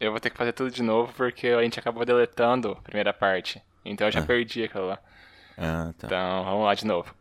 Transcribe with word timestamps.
Eu 0.00 0.10
vou 0.10 0.18
ter 0.20 0.30
que 0.30 0.36
fazer 0.38 0.52
tudo 0.52 0.70
de 0.70 0.82
novo 0.82 1.12
porque 1.14 1.48
a 1.48 1.62
gente 1.62 1.78
acabou 1.78 2.04
deletando 2.04 2.72
a 2.72 2.82
primeira 2.82 3.12
parte. 3.12 3.62
Então 3.84 4.06
eu 4.08 4.12
já 4.12 4.20
Ah. 4.20 4.24
perdi 4.24 4.64
aquilo 4.64 4.86
lá. 4.86 4.98
Ah, 5.58 5.92
tá. 5.98 6.06
Então 6.06 6.44
vamos 6.44 6.64
lá 6.64 6.74
de 6.74 6.86
novo. 6.86 7.14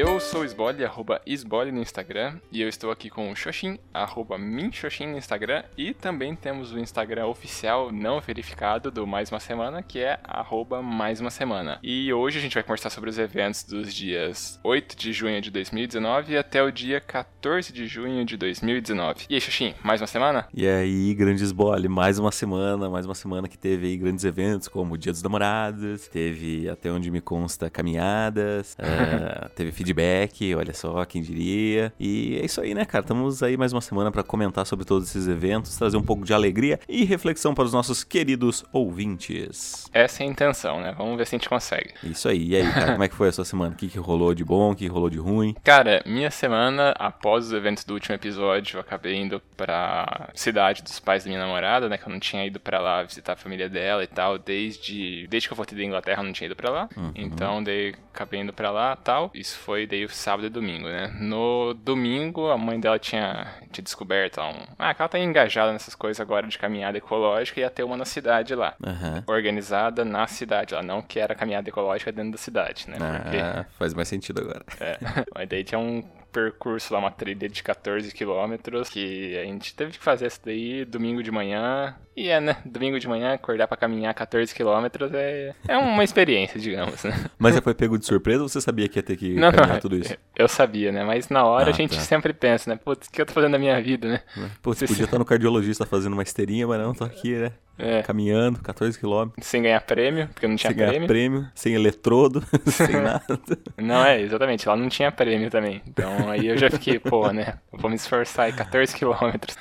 Eu 0.00 0.20
sou 0.20 0.44
Sbole, 0.44 0.84
arroba 0.84 1.20
Sbole 1.26 1.72
no 1.72 1.82
Instagram, 1.82 2.38
e 2.52 2.62
eu 2.62 2.68
estou 2.68 2.92
aqui 2.92 3.10
com 3.10 3.32
o 3.32 3.34
Xoxin, 3.34 3.80
arroba 3.92 4.38
Minxoxin 4.38 5.08
no 5.08 5.18
Instagram, 5.18 5.64
e 5.76 5.92
também 5.92 6.36
temos 6.36 6.70
o 6.70 6.78
Instagram 6.78 7.26
oficial 7.26 7.90
não 7.90 8.20
verificado 8.20 8.92
do 8.92 9.04
Mais 9.04 9.28
Uma 9.32 9.40
Semana, 9.40 9.82
que 9.82 9.98
é 9.98 10.20
arroba 10.22 10.80
Mais 10.80 11.20
Uma 11.20 11.30
Semana. 11.30 11.80
E 11.82 12.12
hoje 12.12 12.38
a 12.38 12.40
gente 12.40 12.54
vai 12.54 12.62
conversar 12.62 12.90
sobre 12.90 13.10
os 13.10 13.18
eventos 13.18 13.64
dos 13.64 13.92
dias 13.92 14.60
8 14.62 14.96
de 14.96 15.12
junho 15.12 15.40
de 15.40 15.50
2019 15.50 16.36
até 16.36 16.62
o 16.62 16.70
dia 16.70 17.00
14 17.00 17.72
de 17.72 17.88
junho 17.88 18.24
de 18.24 18.36
2019. 18.36 19.26
E 19.28 19.34
aí, 19.34 19.40
Xoxin, 19.40 19.74
mais 19.82 20.00
uma 20.00 20.06
semana? 20.06 20.46
E 20.54 20.64
aí, 20.68 21.12
grandes 21.12 21.50
bole, 21.50 21.88
mais 21.88 22.20
uma 22.20 22.30
semana, 22.30 22.88
mais 22.88 23.04
uma 23.04 23.16
semana 23.16 23.48
que 23.48 23.58
teve 23.58 23.88
aí 23.88 23.96
grandes 23.96 24.24
eventos, 24.24 24.68
como 24.68 24.94
o 24.94 24.96
Dia 24.96 25.10
dos 25.10 25.24
Namorados, 25.24 26.06
teve, 26.06 26.68
até 26.68 26.88
onde 26.88 27.10
me 27.10 27.20
consta, 27.20 27.68
caminhadas, 27.68 28.76
ah, 28.78 29.50
teve 29.56 29.72
feedback, 29.88 30.54
olha 30.54 30.74
só, 30.74 31.04
quem 31.04 31.22
diria. 31.22 31.92
E 31.98 32.38
é 32.40 32.44
isso 32.44 32.60
aí, 32.60 32.74
né, 32.74 32.84
cara? 32.84 33.02
Estamos 33.02 33.42
aí 33.42 33.56
mais 33.56 33.72
uma 33.72 33.80
semana 33.80 34.10
para 34.10 34.22
comentar 34.22 34.66
sobre 34.66 34.84
todos 34.84 35.08
esses 35.08 35.26
eventos, 35.26 35.76
trazer 35.76 35.96
um 35.96 36.02
pouco 36.02 36.24
de 36.24 36.34
alegria 36.34 36.78
e 36.88 37.04
reflexão 37.04 37.54
para 37.54 37.64
os 37.64 37.72
nossos 37.72 38.04
queridos 38.04 38.64
ouvintes. 38.72 39.86
Essa 39.92 40.22
é 40.22 40.26
a 40.26 40.30
intenção, 40.30 40.80
né? 40.80 40.94
Vamos 40.96 41.16
ver 41.16 41.26
se 41.26 41.34
a 41.34 41.38
gente 41.38 41.48
consegue. 41.48 41.94
Isso 42.04 42.28
aí, 42.28 42.48
e 42.48 42.56
aí, 42.56 42.70
cara, 42.70 42.92
como 42.92 43.04
é 43.04 43.08
que 43.08 43.14
foi 43.14 43.28
a 43.28 43.32
sua 43.32 43.44
semana? 43.44 43.74
O 43.74 43.76
que, 43.76 43.88
que 43.88 43.98
rolou 43.98 44.34
de 44.34 44.44
bom, 44.44 44.72
o 44.72 44.76
que 44.76 44.86
rolou 44.86 45.08
de 45.08 45.18
ruim? 45.18 45.54
Cara, 45.64 46.02
minha 46.04 46.30
semana, 46.30 46.94
após 46.98 47.46
os 47.46 47.52
eventos 47.52 47.84
do 47.84 47.94
último 47.94 48.14
episódio, 48.14 48.76
eu 48.76 48.80
acabei 48.80 49.16
indo 49.16 49.40
pra 49.56 50.30
cidade 50.34 50.82
dos 50.82 51.00
pais 51.00 51.24
da 51.24 51.28
minha 51.30 51.40
namorada, 51.40 51.88
né? 51.88 51.96
Que 51.96 52.06
eu 52.06 52.12
não 52.12 52.20
tinha 52.20 52.44
ido 52.44 52.60
pra 52.60 52.78
lá 52.78 53.02
visitar 53.02 53.32
a 53.32 53.36
família 53.36 53.68
dela 53.68 54.04
e 54.04 54.06
tal, 54.06 54.38
desde, 54.38 55.26
desde 55.28 55.48
que 55.48 55.52
eu 55.52 55.56
voltei 55.56 55.78
da 55.78 55.84
Inglaterra 55.84 56.22
eu 56.22 56.26
não 56.26 56.32
tinha 56.32 56.46
ido 56.46 56.56
pra 56.56 56.70
lá. 56.70 56.88
Então, 57.14 57.62
daí 57.62 57.94
acabei 58.12 58.40
indo 58.40 58.52
pra 58.52 58.70
lá 58.70 58.96
tal. 58.96 59.30
Isso 59.34 59.56
foi 59.58 59.77
daí 59.86 60.04
o 60.04 60.08
sábado 60.08 60.46
e 60.46 60.50
domingo, 60.50 60.88
né? 60.88 61.14
No 61.20 61.74
domingo, 61.74 62.50
a 62.50 62.58
mãe 62.58 62.78
dela 62.80 62.98
tinha, 62.98 63.46
tinha 63.70 63.82
descoberto 63.82 64.38
lá 64.38 64.48
um. 64.50 64.66
Ah, 64.78 64.94
que 64.94 65.02
ela 65.02 65.08
tá 65.08 65.18
engajada 65.18 65.72
nessas 65.72 65.94
coisas 65.94 66.20
agora 66.20 66.46
de 66.46 66.58
caminhada 66.58 66.98
ecológica 66.98 67.60
e 67.60 67.62
ia 67.62 67.70
ter 67.70 67.82
uma 67.82 67.96
na 67.96 68.04
cidade 68.04 68.54
lá. 68.54 68.74
Aham. 68.84 69.22
Organizada 69.26 70.04
na 70.04 70.26
cidade, 70.26 70.74
ela 70.74 70.82
não 70.82 71.00
que 71.02 71.18
era 71.20 71.34
caminhada 71.34 71.68
ecológica 71.68 72.10
dentro 72.12 72.32
da 72.32 72.38
cidade, 72.38 72.88
né? 72.88 72.96
Porque 73.22 73.36
Ah, 73.38 73.66
faz 73.78 73.94
mais 73.94 74.08
sentido 74.08 74.40
agora. 74.40 74.64
é, 74.80 74.98
mas 75.34 75.48
daí 75.48 75.64
tinha 75.64 75.78
um 75.78 76.02
percurso 76.42 76.92
lá, 76.94 77.00
uma 77.00 77.10
trilha 77.10 77.48
de 77.48 77.62
14 77.62 78.12
quilômetros, 78.12 78.88
que 78.88 79.36
a 79.36 79.44
gente 79.44 79.74
teve 79.74 79.92
que 79.92 79.98
fazer 79.98 80.26
isso 80.26 80.40
daí 80.44 80.84
domingo 80.84 81.22
de 81.22 81.30
manhã. 81.30 81.94
E 82.16 82.28
é, 82.28 82.40
né? 82.40 82.56
Domingo 82.64 82.98
de 82.98 83.06
manhã, 83.08 83.34
acordar 83.34 83.66
pra 83.68 83.76
caminhar 83.76 84.12
14 84.14 84.52
quilômetros 84.54 85.12
é, 85.14 85.54
é 85.68 85.76
uma 85.76 86.02
experiência, 86.02 86.58
digamos, 86.60 87.04
né? 87.04 87.12
Mas 87.38 87.54
você 87.54 87.60
foi 87.60 87.74
pego 87.74 87.98
de 87.98 88.06
surpresa 88.06 88.42
ou 88.42 88.48
você 88.48 88.60
sabia 88.60 88.88
que 88.88 88.98
ia 88.98 89.02
ter 89.02 89.16
que 89.16 89.34
Não, 89.34 89.50
caminhar 89.52 89.74
não, 89.74 89.80
tudo 89.80 89.96
isso? 89.96 90.16
eu 90.36 90.48
sabia, 90.48 90.90
né? 90.92 91.04
Mas 91.04 91.28
na 91.28 91.44
hora 91.44 91.66
Ah, 91.66 91.70
a 91.70 91.76
gente 91.76 91.94
tá. 91.96 92.00
sempre 92.02 92.32
pensa, 92.32 92.70
né? 92.70 92.76
Putz, 92.82 93.06
o 93.08 93.10
que 93.12 93.20
eu 93.22 93.26
tô 93.26 93.32
fazendo 93.32 93.52
da 93.52 93.58
minha 93.58 93.80
vida, 93.80 94.08
né? 94.08 94.20
Você- 94.62 94.86
podia 94.86 95.04
estar 95.04 95.18
no 95.18 95.24
cardiologista 95.24 95.86
fazendo 95.86 96.12
uma 96.14 96.22
esteirinha, 96.22 96.66
mas 96.66 96.80
não, 96.80 96.92
tô 96.94 97.04
aqui, 97.04 97.34
né? 97.36 97.52
É, 97.78 98.02
Caminhando, 98.02 98.60
14 98.60 98.98
quilômetros, 98.98 99.46
sem 99.46 99.62
ganhar 99.62 99.80
prêmio, 99.80 100.28
porque 100.28 100.48
não 100.48 100.56
tinha 100.56 100.70
sem 100.70 100.76
ganhar 100.76 100.90
prêmio. 100.90 101.06
prêmio, 101.08 101.48
sem 101.54 101.74
eletrodo, 101.74 102.44
sem 102.66 102.96
nada. 103.00 103.40
Não, 103.76 104.04
é, 104.04 104.20
exatamente, 104.20 104.68
lá 104.68 104.76
não 104.76 104.88
tinha 104.88 105.12
prêmio 105.12 105.50
também. 105.50 105.80
Então 105.86 106.28
aí 106.28 106.46
eu 106.46 106.58
já 106.58 106.70
fiquei, 106.70 106.98
pô, 106.98 107.30
né? 107.30 107.58
Vou 107.72 107.88
me 107.88 107.96
esforçar 107.96 108.46
aí 108.46 108.52
14 108.52 108.94
quilômetros. 108.94 109.56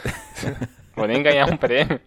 vou 0.96 1.08
nem 1.08 1.22
ganhar 1.22 1.48
um 1.52 1.58
prêmio. 1.58 2.00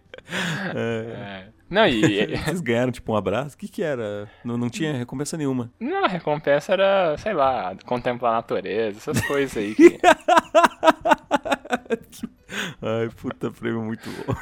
É. 0.75 1.45
É. 1.47 1.61
Não, 1.71 1.87
e, 1.87 2.35
Vocês 2.35 2.59
ganharam, 2.59 2.91
tipo, 2.91 3.13
um 3.13 3.15
abraço? 3.15 3.55
O 3.55 3.57
que 3.57 3.65
que 3.69 3.81
era? 3.81 4.29
Não, 4.43 4.57
não 4.57 4.69
tinha 4.69 4.91
recompensa 4.91 5.37
nenhuma. 5.37 5.71
Não, 5.79 6.03
a 6.03 6.07
recompensa 6.09 6.73
era, 6.73 7.17
sei 7.17 7.31
lá, 7.33 7.73
contemplar 7.85 8.33
a 8.33 8.35
natureza, 8.35 8.97
essas 8.97 9.25
coisas 9.25 9.55
aí. 9.55 9.73
Que... 9.73 9.97
Ai, 13.01 13.09
puta, 13.09 13.49
prêmio 13.49 13.81
muito 13.81 14.07
bom. 14.11 14.35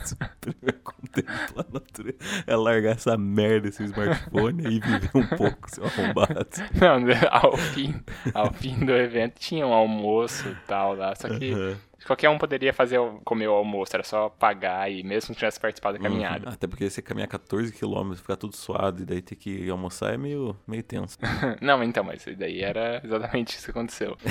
Esse 0.00 0.14
prêmio 0.40 0.68
é 0.68 0.72
contemplar 0.72 1.66
a 1.68 1.72
natureza. 1.72 2.18
É 2.46 2.54
largar 2.54 2.92
essa 2.92 3.16
merda, 3.16 3.68
esse 3.68 3.82
smartphone 3.82 4.62
e 4.62 4.78
viver 4.78 5.10
um 5.14 5.26
pouco, 5.26 5.68
seu 5.68 5.84
arrombado. 5.84 6.46
Não, 6.80 7.04
ao 7.30 7.56
fim, 7.56 7.94
ao 8.32 8.52
fim 8.52 8.84
do 8.84 8.92
evento 8.92 9.40
tinha 9.40 9.66
um 9.66 9.72
almoço 9.72 10.48
e 10.48 10.54
tal 10.66 10.94
lá, 10.94 11.12
só 11.16 11.28
que 11.28 11.52
qualquer 12.06 12.28
um 12.28 12.38
poderia 12.38 12.72
fazer 12.72 13.00
comer 13.24 13.48
o 13.48 13.52
almoço, 13.52 13.96
era 13.96 14.04
só 14.04 14.28
pagar 14.28 14.90
e 14.90 15.02
mesmo 15.02 15.22
se 15.22 15.30
não 15.30 15.34
tivesse 15.34 15.58
participado 15.58 15.98
da 15.98 16.02
caminhada. 16.02 16.46
Uhum. 16.46 16.52
Até 16.52 16.66
porque 16.66 16.88
você 16.88 17.02
caminhar 17.02 17.28
14 17.28 17.72
km, 17.72 18.14
ficar 18.14 18.36
tudo 18.36 18.54
suado 18.54 19.02
e 19.02 19.04
daí 19.04 19.22
ter 19.22 19.36
que 19.36 19.68
almoçar 19.68 20.14
é 20.14 20.16
meio, 20.16 20.56
meio 20.66 20.82
tenso. 20.82 21.18
Não, 21.60 21.82
então, 21.82 22.04
mas 22.04 22.24
daí 22.36 22.60
era 22.60 23.00
exatamente 23.02 23.56
isso 23.56 23.64
que 23.64 23.70
aconteceu. 23.70 24.16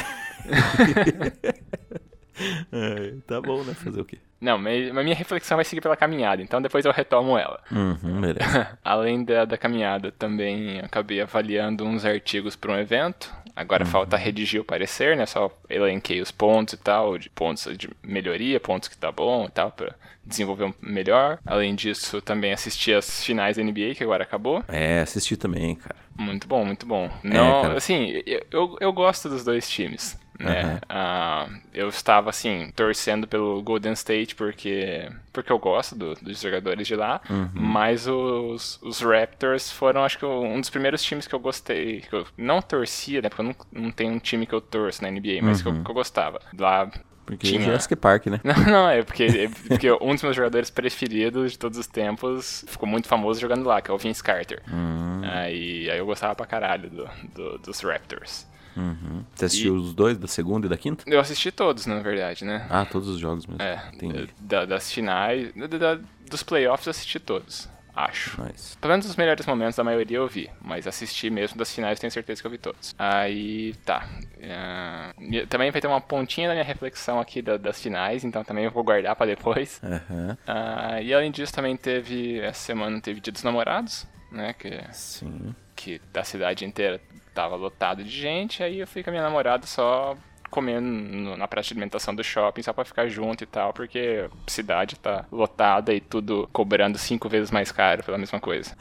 É, 2.71 3.13
tá 3.27 3.39
bom, 3.41 3.63
né? 3.63 3.73
Fazer 3.73 4.01
o 4.01 4.05
quê? 4.05 4.17
Não, 4.41 4.57
mas 4.57 4.91
minha 4.91 5.15
reflexão 5.15 5.55
vai 5.55 5.63
seguir 5.63 5.79
pela 5.79 5.95
caminhada, 5.95 6.41
então 6.41 6.61
depois 6.61 6.83
eu 6.83 6.91
retomo 6.91 7.37
ela. 7.37 7.61
Uhum, 7.71 8.19
beleza. 8.19 8.77
Além 8.83 9.23
da, 9.23 9.45
da 9.45 9.57
caminhada, 9.57 10.11
também 10.11 10.79
acabei 10.79 11.21
avaliando 11.21 11.85
uns 11.85 12.03
artigos 12.03 12.55
para 12.55 12.73
um 12.73 12.77
evento. 12.77 13.31
Agora 13.55 13.85
falta 13.85 14.17
redigir 14.17 14.59
o 14.59 14.65
parecer, 14.65 15.15
né? 15.15 15.25
Só 15.27 15.49
elenquei 15.69 16.19
os 16.19 16.31
pontos 16.31 16.73
e 16.73 16.77
tal, 16.77 17.17
de 17.17 17.29
pontos 17.29 17.77
de 17.77 17.89
melhoria, 18.03 18.59
pontos 18.59 18.89
que 18.89 18.97
tá 18.97 19.11
bom 19.11 19.45
e 19.45 19.49
tal, 19.51 19.71
para 19.71 19.95
desenvolver 20.25 20.65
um 20.65 20.73
melhor. 20.81 21.37
Além 21.45 21.75
disso, 21.75 22.19
também 22.21 22.51
assisti 22.51 22.91
as 22.93 23.23
finais 23.23 23.55
da 23.57 23.63
NBA, 23.63 23.93
que 23.95 24.03
agora 24.03 24.23
acabou. 24.23 24.63
É, 24.67 25.01
assisti 25.01 25.37
também, 25.37 25.75
cara. 25.75 25.95
Muito 26.17 26.47
bom, 26.47 26.65
muito 26.65 26.85
bom. 26.85 27.09
Não, 27.23 27.61
cara. 27.61 27.77
assim, 27.77 28.21
eu- 28.25 28.45
eu, 28.51 28.77
eu 28.81 28.91
gosto 28.93 29.29
dos 29.29 29.43
dois 29.45 29.69
times. 29.69 30.17
Né? 30.43 30.79
Ah, 30.89 31.47
eu 31.73 31.89
estava 31.89 32.29
assim 32.29 32.71
torcendo 32.75 33.27
pelo 33.27 33.61
Golden 33.61 33.93
State 33.93 34.35
porque 34.35 35.09
porque 35.31 35.51
eu 35.51 35.57
gosto 35.57 35.95
do- 35.95 36.13
dos 36.15 36.39
jogadores 36.41 36.85
de 36.87 36.95
lá, 36.95 37.19
Uhum. 37.29 37.49
mas 37.53 38.07
os, 38.07 38.79
os 38.83 39.01
Raptors 39.01 39.71
foram 39.71 40.03
acho 40.03 40.19
que 40.19 40.25
um 40.25 40.59
dos 40.59 40.69
primeiros 40.69 41.01
times 41.03 41.25
que 41.27 41.33
eu 41.33 41.39
gostei, 41.39 42.01
que 42.01 42.13
eu 42.13 42.25
não 42.37 42.61
torcia, 42.61 43.21
né? 43.21 43.29
Porque 43.29 43.41
eu 43.41 43.45
não, 43.45 43.55
não 43.71 43.91
tenho 43.91 44.13
um 44.13 44.19
time 44.19 44.45
que 44.45 44.53
eu 44.53 44.61
torço 44.61 45.01
na 45.01 45.09
NBA, 45.09 45.41
mas 45.41 45.61
que, 45.61 45.67
eu, 45.67 45.71
Uhum. 45.71 45.83
que 45.83 45.89
eu 45.89 45.95
gostava. 45.95 46.39
Lá 46.57 46.89
Porque 47.25 47.47
Tinha. 47.47 47.61
Jurassic 47.61 47.95
Park, 47.95 48.27
né? 48.27 48.41
não, 48.43 48.53
não, 48.65 48.89
é 48.89 49.01
porque, 49.01 49.23
é 49.23 49.47
porque 49.67 49.89
um 50.01 50.13
dos 50.13 50.21
meus 50.23 50.35
jogadores 50.35 50.69
preferidos 50.69 51.53
de 51.53 51.57
todos 51.57 51.77
os 51.79 51.87
tempos 51.87 52.65
ficou 52.67 52.87
muito 52.87 53.07
famoso 53.07 53.39
jogando 53.39 53.65
lá, 53.65 53.81
que 53.81 53.89
é 53.89 53.93
o 53.93 53.97
Vince 53.97 54.21
Carter. 54.21 54.61
Hum, 54.71 55.21
Aí, 55.23 55.89
aí 55.89 55.97
eu 55.97 56.05
gostava 56.05 56.35
pra 56.35 56.45
caralho 56.45 56.89
do, 56.89 57.09
do- 57.33 57.57
dos 57.59 57.79
Raptors. 57.79 58.45
Uhum. 58.77 59.23
Você 59.35 59.45
assistiu 59.45 59.75
os 59.75 59.93
dois, 59.93 60.17
da 60.17 60.27
segunda 60.27 60.67
e 60.67 60.69
da 60.69 60.77
quinta? 60.77 61.03
Eu 61.07 61.19
assisti 61.19 61.51
todos, 61.51 61.85
na 61.85 61.99
verdade, 61.99 62.43
né? 62.45 62.65
Ah, 62.69 62.85
todos 62.85 63.07
os 63.09 63.19
jogos 63.19 63.45
mesmo. 63.45 63.61
É, 63.61 63.81
Entendi. 63.93 64.29
da- 64.39 64.65
das 64.65 64.91
finais, 64.91 65.51
da- 65.79 65.99
dos 66.29 66.43
playoffs 66.43 66.87
eu 66.87 66.91
assisti 66.91 67.19
todos, 67.19 67.69
acho. 67.95 68.41
Nice. 68.43 68.75
Pelo 68.77 68.91
menos 68.93 69.05
os 69.05 69.15
melhores 69.15 69.45
momentos 69.45 69.75
da 69.75 69.83
maioria 69.83 70.17
eu 70.17 70.27
vi, 70.27 70.49
mas 70.61 70.87
assisti 70.87 71.29
mesmo 71.29 71.57
das 71.57 71.73
finais 71.73 71.99
tenho 71.99 72.11
certeza 72.11 72.41
que 72.41 72.47
eu 72.47 72.51
vi 72.51 72.57
todos. 72.57 72.95
Aí, 72.97 73.73
tá. 73.85 74.07
É, 74.39 75.11
e 75.19 75.45
também 75.47 75.69
vai 75.71 75.79
ter 75.79 75.87
uma 75.87 76.01
pontinha 76.01 76.47
da 76.47 76.53
minha 76.53 76.65
reflexão 76.65 77.19
aqui 77.19 77.41
da- 77.41 77.57
das 77.57 77.81
finais, 77.81 78.23
então 78.23 78.43
também 78.43 78.65
eu 78.65 78.71
vou 78.71 78.83
guardar 78.83 79.15
pra 79.15 79.25
depois. 79.25 79.79
Aham. 79.83 80.37
Ah, 80.47 81.01
e 81.01 81.13
além 81.13 81.31
disso 81.31 81.53
também 81.53 81.77
teve, 81.77 82.39
essa 82.39 82.59
semana 82.65 82.99
teve 82.99 83.19
Dia 83.21 83.31
dos 83.31 83.43
Namorados, 83.43 84.05
né, 84.31 84.53
que, 84.53 84.81
Sim. 84.91 85.53
que 85.75 86.01
da 86.11 86.23
cidade 86.23 86.65
inteira 86.65 86.99
tava 87.33 87.55
lotado 87.55 88.03
de 88.03 88.09
gente, 88.09 88.63
aí 88.63 88.79
eu 88.79 88.87
fui 88.87 89.03
com 89.03 89.09
a 89.09 89.13
minha 89.13 89.23
namorada 89.23 89.65
só 89.65 90.15
comendo 90.49 91.35
na 91.35 91.47
praça 91.47 91.69
de 91.69 91.73
alimentação 91.73 92.13
do 92.13 92.23
shopping 92.23 92.61
só 92.61 92.71
pra 92.71 92.85
ficar 92.85 93.07
junto 93.07 93.43
e 93.43 93.47
tal, 93.47 93.73
porque 93.73 94.29
a 94.29 94.51
cidade 94.51 94.95
tá 94.97 95.25
lotada 95.31 95.91
e 95.93 95.99
tudo 95.99 96.47
cobrando 96.53 96.97
cinco 96.99 97.27
vezes 97.27 97.49
mais 97.49 97.71
caro 97.71 98.03
pela 98.03 98.19
mesma 98.19 98.39
coisa. 98.39 98.75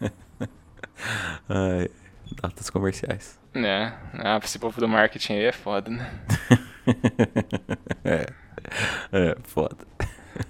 Ai, 1.48 1.90
datas 2.40 2.70
comerciais. 2.70 3.36
Né? 3.52 3.98
Ah, 4.14 4.38
esse 4.42 4.60
povo 4.60 4.80
do 4.80 4.86
marketing 4.88 5.32
aí 5.34 5.44
é 5.46 5.52
foda, 5.52 5.90
né? 5.90 6.10
É. 8.04 8.26
É, 9.12 9.36
foda. 9.42 9.76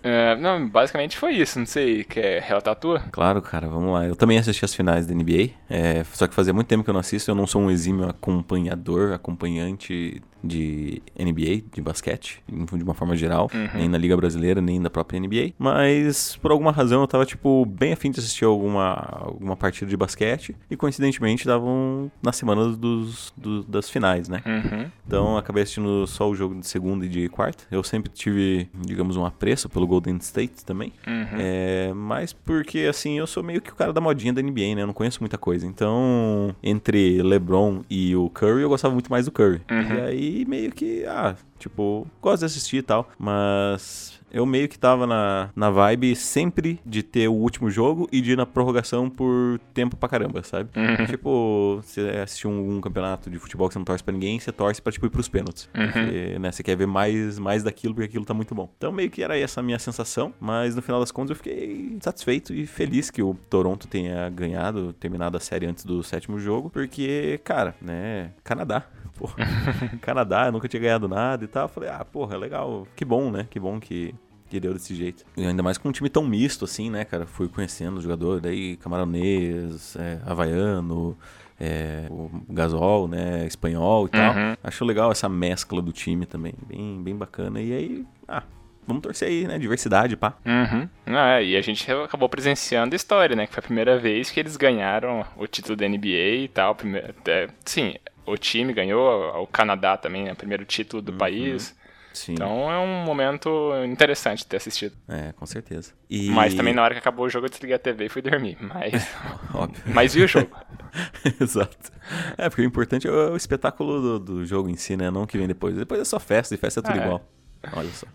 É, 0.02 0.36
não, 0.36 0.68
basicamente 0.68 1.16
foi 1.16 1.34
isso, 1.34 1.58
não 1.58 1.66
sei, 1.66 2.04
quer 2.04 2.42
relatar 2.42 2.72
a 2.72 2.76
tua? 2.76 3.00
Claro, 3.10 3.40
cara, 3.40 3.68
vamos 3.68 3.92
lá. 3.92 4.06
Eu 4.06 4.14
também 4.14 4.38
assisti 4.38 4.64
as 4.64 4.74
finais 4.74 5.06
da 5.06 5.14
NBA, 5.14 5.50
é, 5.68 6.04
só 6.12 6.26
que 6.26 6.34
fazia 6.34 6.52
muito 6.52 6.66
tempo 6.66 6.84
que 6.84 6.90
eu 6.90 6.94
não 6.94 7.00
assisto, 7.00 7.30
eu 7.30 7.34
não 7.34 7.46
sou 7.46 7.62
um 7.62 7.70
exímio 7.70 8.08
acompanhador, 8.08 9.12
acompanhante 9.12 10.22
de 10.42 11.02
NBA, 11.18 11.62
de 11.72 11.80
basquete, 11.80 12.42
de 12.48 12.82
uma 12.82 12.94
forma 12.94 13.16
geral, 13.16 13.50
uhum. 13.52 13.68
nem 13.74 13.88
na 13.88 13.98
Liga 13.98 14.16
Brasileira, 14.16 14.60
nem 14.60 14.80
da 14.80 14.90
própria 14.90 15.18
NBA. 15.18 15.52
Mas 15.58 16.36
por 16.36 16.50
alguma 16.50 16.72
razão 16.72 17.00
eu 17.00 17.06
tava, 17.06 17.26
tipo, 17.26 17.64
bem 17.66 17.92
afim 17.92 18.10
de 18.10 18.20
assistir 18.20 18.44
alguma, 18.44 18.94
alguma 19.20 19.56
partida 19.56 19.90
de 19.90 19.96
basquete. 19.96 20.54
E 20.70 20.76
coincidentemente 20.76 21.46
davam 21.46 22.10
na 22.22 22.32
semana 22.32 22.68
dos, 22.70 23.32
do, 23.36 23.62
das 23.64 23.90
finais, 23.90 24.28
né? 24.28 24.42
Uhum. 24.46 24.86
Então 25.06 25.36
acabei 25.36 25.62
assistindo 25.62 26.06
só 26.06 26.28
o 26.28 26.34
jogo 26.34 26.54
de 26.54 26.66
segunda 26.66 27.04
e 27.04 27.08
de 27.08 27.28
quarta. 27.28 27.64
Eu 27.70 27.82
sempre 27.82 28.10
tive, 28.10 28.68
digamos, 28.86 29.16
um 29.16 29.24
apreço 29.24 29.68
pelo 29.68 29.86
Golden 29.86 30.16
State 30.16 30.64
também. 30.64 30.92
Uhum. 31.06 31.38
É, 31.38 31.92
mas 31.94 32.32
porque, 32.32 32.80
assim, 32.80 33.18
eu 33.18 33.26
sou 33.26 33.42
meio 33.42 33.60
que 33.60 33.70
o 33.70 33.74
cara 33.74 33.92
da 33.92 34.00
modinha 34.00 34.32
da 34.32 34.42
NBA, 34.42 34.74
né? 34.74 34.82
Eu 34.82 34.86
não 34.86 34.94
conheço 34.94 35.20
muita 35.20 35.38
coisa. 35.38 35.66
Então, 35.66 36.54
entre 36.62 37.22
LeBron 37.22 37.82
e 37.88 38.14
o 38.14 38.28
Curry, 38.30 38.62
eu 38.62 38.68
gostava 38.68 38.94
muito 38.94 39.10
mais 39.10 39.26
do 39.26 39.32
Curry. 39.32 39.60
Uhum. 39.70 39.94
E 39.94 40.00
aí, 40.00 40.27
meio 40.46 40.72
que, 40.72 41.04
ah, 41.06 41.34
tipo, 41.58 42.06
gosto 42.20 42.40
de 42.40 42.46
assistir 42.46 42.78
e 42.78 42.82
tal. 42.82 43.08
Mas 43.18 44.18
eu 44.30 44.44
meio 44.44 44.68
que 44.68 44.78
tava 44.78 45.06
na, 45.06 45.50
na 45.54 45.70
vibe 45.70 46.14
sempre 46.14 46.80
de 46.84 47.02
ter 47.02 47.28
o 47.28 47.32
último 47.32 47.70
jogo 47.70 48.08
e 48.12 48.20
de 48.20 48.32
ir 48.32 48.36
na 48.36 48.46
prorrogação 48.46 49.08
por 49.08 49.58
tempo 49.72 49.96
pra 49.96 50.08
caramba, 50.08 50.42
sabe? 50.42 50.70
Uhum. 50.76 51.06
Tipo, 51.06 51.80
você 51.82 52.00
assistiu 52.22 52.50
um, 52.50 52.76
um, 52.76 52.80
campeonato 52.80 53.30
de 53.30 53.38
futebol 53.38 53.68
que 53.68 53.74
você 53.74 53.78
não 53.78 53.84
torce 53.84 54.04
pra 54.04 54.12
ninguém, 54.12 54.38
você 54.38 54.52
torce 54.52 54.80
pra, 54.80 54.92
tipo, 54.92 55.06
ir 55.06 55.10
pros 55.10 55.28
pênaltis. 55.28 55.68
Uhum. 55.74 55.90
Porque, 55.90 56.38
né, 56.38 56.52
você 56.52 56.62
quer 56.62 56.76
ver 56.76 56.86
mais, 56.86 57.38
mais 57.38 57.62
daquilo 57.62 57.94
porque 57.94 58.06
aquilo 58.06 58.24
tá 58.24 58.34
muito 58.34 58.54
bom. 58.54 58.70
Então, 58.76 58.92
meio 58.92 59.10
que 59.10 59.22
era 59.22 59.38
essa 59.38 59.60
a 59.60 59.62
minha 59.62 59.78
sensação, 59.78 60.32
mas 60.38 60.74
no 60.76 60.82
final 60.82 61.00
das 61.00 61.10
contas 61.10 61.30
eu 61.30 61.36
fiquei 61.36 61.96
satisfeito 62.00 62.52
e 62.54 62.66
feliz 62.66 63.10
que 63.10 63.22
o 63.22 63.34
Toronto 63.48 63.88
tenha 63.88 64.28
ganhado, 64.28 64.92
terminado 64.92 65.36
a 65.36 65.40
série 65.40 65.66
antes 65.66 65.84
do 65.84 66.02
sétimo 66.02 66.38
jogo, 66.38 66.70
porque, 66.70 67.40
cara, 67.42 67.74
né, 67.80 68.32
Canadá. 68.44 68.84
Porra, 69.18 69.34
Canadá, 70.00 70.46
eu 70.46 70.52
nunca 70.52 70.68
tinha 70.68 70.80
ganhado 70.80 71.08
nada 71.08 71.44
e 71.44 71.48
tal. 71.48 71.64
Eu 71.64 71.68
falei, 71.68 71.90
ah, 71.90 72.04
porra, 72.04 72.36
legal. 72.36 72.86
Que 72.94 73.04
bom, 73.04 73.30
né? 73.30 73.46
Que 73.50 73.58
bom 73.58 73.80
que 73.80 74.14
que 74.48 74.58
deu 74.58 74.72
desse 74.72 74.94
jeito. 74.94 75.24
E 75.36 75.44
ainda 75.44 75.62
mais 75.62 75.76
com 75.76 75.88
um 75.88 75.92
time 75.92 76.08
tão 76.08 76.24
misto 76.24 76.64
assim, 76.64 76.90
né, 76.90 77.04
cara? 77.04 77.26
Fui 77.26 77.48
conhecendo 77.48 77.98
o 77.98 78.00
jogador, 78.00 78.40
daí 78.40 78.76
camaronês, 78.76 79.94
é, 79.96 80.18
havaiano, 80.24 81.16
é, 81.60 82.06
o 82.10 82.30
gasol, 82.48 83.08
né, 83.08 83.46
espanhol 83.46 84.06
e 84.06 84.10
tal. 84.10 84.34
Uhum. 84.34 84.56
Acho 84.62 84.84
legal 84.84 85.10
essa 85.12 85.28
mescla 85.28 85.82
do 85.82 85.92
time 85.92 86.24
também, 86.24 86.54
bem, 86.66 87.02
bem 87.02 87.16
bacana. 87.16 87.60
E 87.60 87.72
aí, 87.72 88.06
ah, 88.26 88.42
vamos 88.86 89.02
torcer 89.02 89.28
aí, 89.28 89.46
né? 89.46 89.58
Diversidade, 89.58 90.16
pá. 90.16 90.34
Uhum. 90.46 90.88
Ah, 91.06 91.42
e 91.42 91.56
a 91.56 91.60
gente 91.60 91.90
acabou 91.90 92.28
presenciando 92.28 92.94
a 92.94 92.96
história, 92.96 93.36
né? 93.36 93.46
Que 93.46 93.52
foi 93.52 93.60
a 93.60 93.66
primeira 93.66 93.98
vez 93.98 94.30
que 94.30 94.40
eles 94.40 94.56
ganharam 94.56 95.24
o 95.36 95.46
título 95.46 95.76
da 95.76 95.86
NBA 95.88 96.44
e 96.44 96.48
tal. 96.48 96.74
Primeiro, 96.74 97.14
é, 97.26 97.48
sim, 97.64 97.94
o 98.30 98.36
time 98.36 98.72
ganhou, 98.72 99.42
o 99.42 99.46
Canadá 99.46 99.96
também, 99.96 100.24
né? 100.24 100.34
Primeiro 100.34 100.64
título 100.64 101.02
do 101.02 101.12
uhum. 101.12 101.18
país. 101.18 101.76
Sim. 102.12 102.32
Então 102.32 102.70
é 102.70 102.78
um 102.78 103.04
momento 103.04 103.70
interessante 103.84 104.44
ter 104.44 104.56
assistido. 104.56 104.96
É, 105.08 105.32
com 105.32 105.46
certeza. 105.46 105.92
E... 106.10 106.30
Mas 106.30 106.54
também 106.54 106.74
na 106.74 106.82
hora 106.82 106.94
que 106.94 106.98
acabou 106.98 107.26
o 107.26 107.28
jogo 107.28 107.46
eu 107.46 107.50
desliguei 107.50 107.76
a 107.76 107.78
TV 107.78 108.06
e 108.06 108.08
fui 108.08 108.22
dormir. 108.22 108.56
Mas. 108.60 109.06
Óbvio. 109.54 109.82
Mas 109.86 110.14
vi 110.14 110.24
o 110.24 110.28
jogo. 110.28 110.50
Exato. 111.40 111.92
É, 112.36 112.48
porque 112.48 112.62
o 112.62 112.64
importante 112.64 113.06
é 113.06 113.10
o 113.10 113.36
espetáculo 113.36 114.00
do, 114.00 114.18
do, 114.18 114.46
jogo 114.46 114.68
em 114.68 114.76
si, 114.76 114.96
né? 114.96 115.10
Não 115.10 115.22
o 115.22 115.26
que 115.26 115.38
vem 115.38 115.46
depois. 115.46 115.76
Depois 115.76 116.00
é 116.00 116.04
só 116.04 116.18
festa 116.18 116.54
e 116.54 116.58
festa 116.58 116.80
é 116.80 116.82
tudo 116.82 116.98
é. 116.98 117.04
igual. 117.04 117.24
Olha 117.72 117.90
só. 117.90 118.06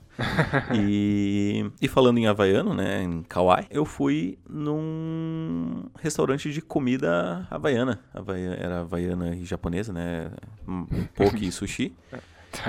e, 0.75 1.65
e 1.81 1.87
falando 1.87 2.19
em 2.19 2.27
havaiano, 2.27 2.73
né, 2.73 3.01
em 3.01 3.23
Kauai, 3.23 3.65
eu 3.69 3.83
fui 3.83 4.37
num 4.47 5.85
restaurante 5.99 6.51
de 6.51 6.61
comida 6.61 7.47
havaiana. 7.49 7.99
Havaiana 8.13 8.55
era 8.55 8.79
havaiana 8.81 9.35
e 9.35 9.43
japonesa, 9.43 9.91
né? 9.91 10.31
Poke 11.15 11.47
e 11.47 11.51
sushi. 11.51 11.93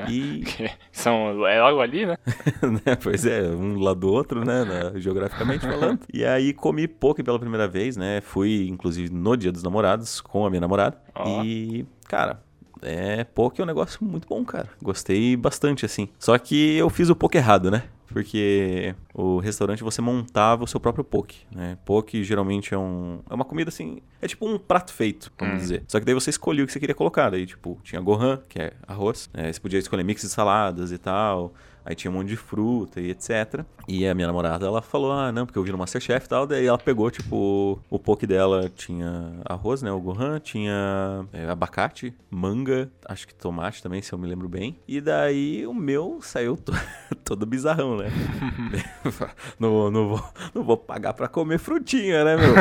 E... 0.09 0.43
São, 0.91 1.47
é 1.47 1.61
logo 1.61 1.81
ali, 1.81 2.07
né? 2.07 2.17
né? 2.87 2.97
Pois 3.03 3.27
é, 3.27 3.43
um 3.43 3.79
lado 3.79 4.01
do 4.01 4.11
outro, 4.11 4.45
né? 4.45 4.65
Na, 4.65 4.99
geograficamente 4.99 5.67
falando. 5.67 6.01
E 6.11 6.25
aí 6.25 6.55
comi 6.55 6.89
poke 6.89 7.23
pela 7.23 7.39
primeira 7.39 7.69
vez, 7.69 7.95
né? 7.95 8.23
Fui, 8.23 8.67
inclusive, 8.67 9.13
no 9.13 9.37
dia 9.37 9.53
dos 9.53 9.63
namorados 9.63 10.23
com 10.23 10.47
a 10.47 10.51
minha 10.51 10.63
namorada. 10.63 10.99
Oh. 11.15 11.45
E, 11.45 11.87
cara, 12.09 12.43
é, 12.85 13.25
poke 13.25 13.61
é 13.61 13.65
um 13.65 13.67
negócio 13.67 14.05
muito 14.05 14.29
bom, 14.29 14.45
cara. 14.45 14.69
Gostei 14.83 15.37
bastante, 15.37 15.85
assim. 15.85 16.09
Só 16.19 16.37
que 16.39 16.77
eu 16.77 16.89
fiz 16.91 17.09
o 17.09 17.17
poke 17.17 17.39
errado, 17.39 17.71
né? 17.71 17.85
porque 18.15 18.95
o 19.13 19.41
restaurante 19.41 19.83
você 19.83 20.01
montava 20.01 20.63
o 20.63 20.69
seu 20.69 20.79
próprio 20.79 21.03
poke, 21.03 21.39
né? 21.53 21.77
Poke 21.85 22.23
geralmente 22.23 22.73
é, 22.73 22.79
um, 22.79 23.19
é 23.29 23.35
uma 23.35 23.45
comida 23.45 23.71
assim, 23.71 23.99
é 24.23 24.29
tipo 24.29 24.49
um 24.49 24.57
prato 24.57 24.93
feito, 24.93 25.33
vamos 25.37 25.57
hum. 25.57 25.59
dizer. 25.59 25.83
Só 25.89 25.99
que 25.99 26.07
daí 26.07 26.15
você 26.15 26.31
escolhia 26.31 26.63
o 26.63 26.67
que 26.69 26.73
você 26.73 26.79
queria 26.79 26.95
colocar, 26.95 27.31
daí 27.31 27.45
tipo, 27.45 27.77
tinha 27.83 28.01
gohan, 28.01 28.39
que 28.49 28.63
é 28.63 28.73
arroz, 28.87 29.29
né? 29.35 29.53
você 29.53 29.59
podia 29.59 29.81
escolher 29.81 30.05
mix 30.05 30.23
de 30.23 30.29
saladas 30.29 30.93
e 30.93 30.99
tal, 30.99 31.55
Aí 31.85 31.95
tinha 31.95 32.11
um 32.11 32.15
monte 32.15 32.29
de 32.29 32.37
fruta 32.37 33.01
e 33.01 33.11
etc. 33.11 33.65
E 33.87 34.07
a 34.07 34.15
minha 34.15 34.27
namorada, 34.27 34.67
ela 34.67 34.81
falou, 34.81 35.13
ah, 35.13 35.31
não, 35.31 35.45
porque 35.45 35.59
eu 35.59 35.63
vi 35.63 35.71
no 35.71 35.79
Masterchef 35.79 36.27
e 36.27 36.29
tal. 36.29 36.47
Daí 36.47 36.67
ela 36.67 36.79
pegou, 36.79 37.11
tipo, 37.11 37.79
o 37.91 37.99
poke 37.99 38.27
dela 38.27 38.71
tinha 38.75 39.41
arroz, 39.45 39.83
né, 39.83 39.93
o 39.93 40.01
gohan, 40.01 40.39
tinha 40.39 41.27
é, 41.33 41.49
abacate, 41.49 42.15
manga, 42.31 42.91
acho 43.07 43.27
que 43.27 43.35
tomate 43.35 43.83
também, 43.83 44.01
se 44.01 44.13
eu 44.13 44.19
me 44.19 44.27
lembro 44.27 44.49
bem. 44.49 44.79
E 44.89 45.01
daí 45.01 45.67
o 45.67 45.75
meu 45.75 46.21
saiu 46.23 46.57
to 46.57 46.73
todo 47.25 47.45
bizarrão, 47.47 47.97
né? 47.97 48.11
não, 49.59 49.91
não, 49.91 50.09
vou, 50.09 50.25
não 50.55 50.63
vou 50.63 50.77
pagar 50.77 51.13
pra 51.13 51.29
comer 51.29 51.59
frutinha, 51.59 52.25
né, 52.25 52.37
meu? 52.37 52.55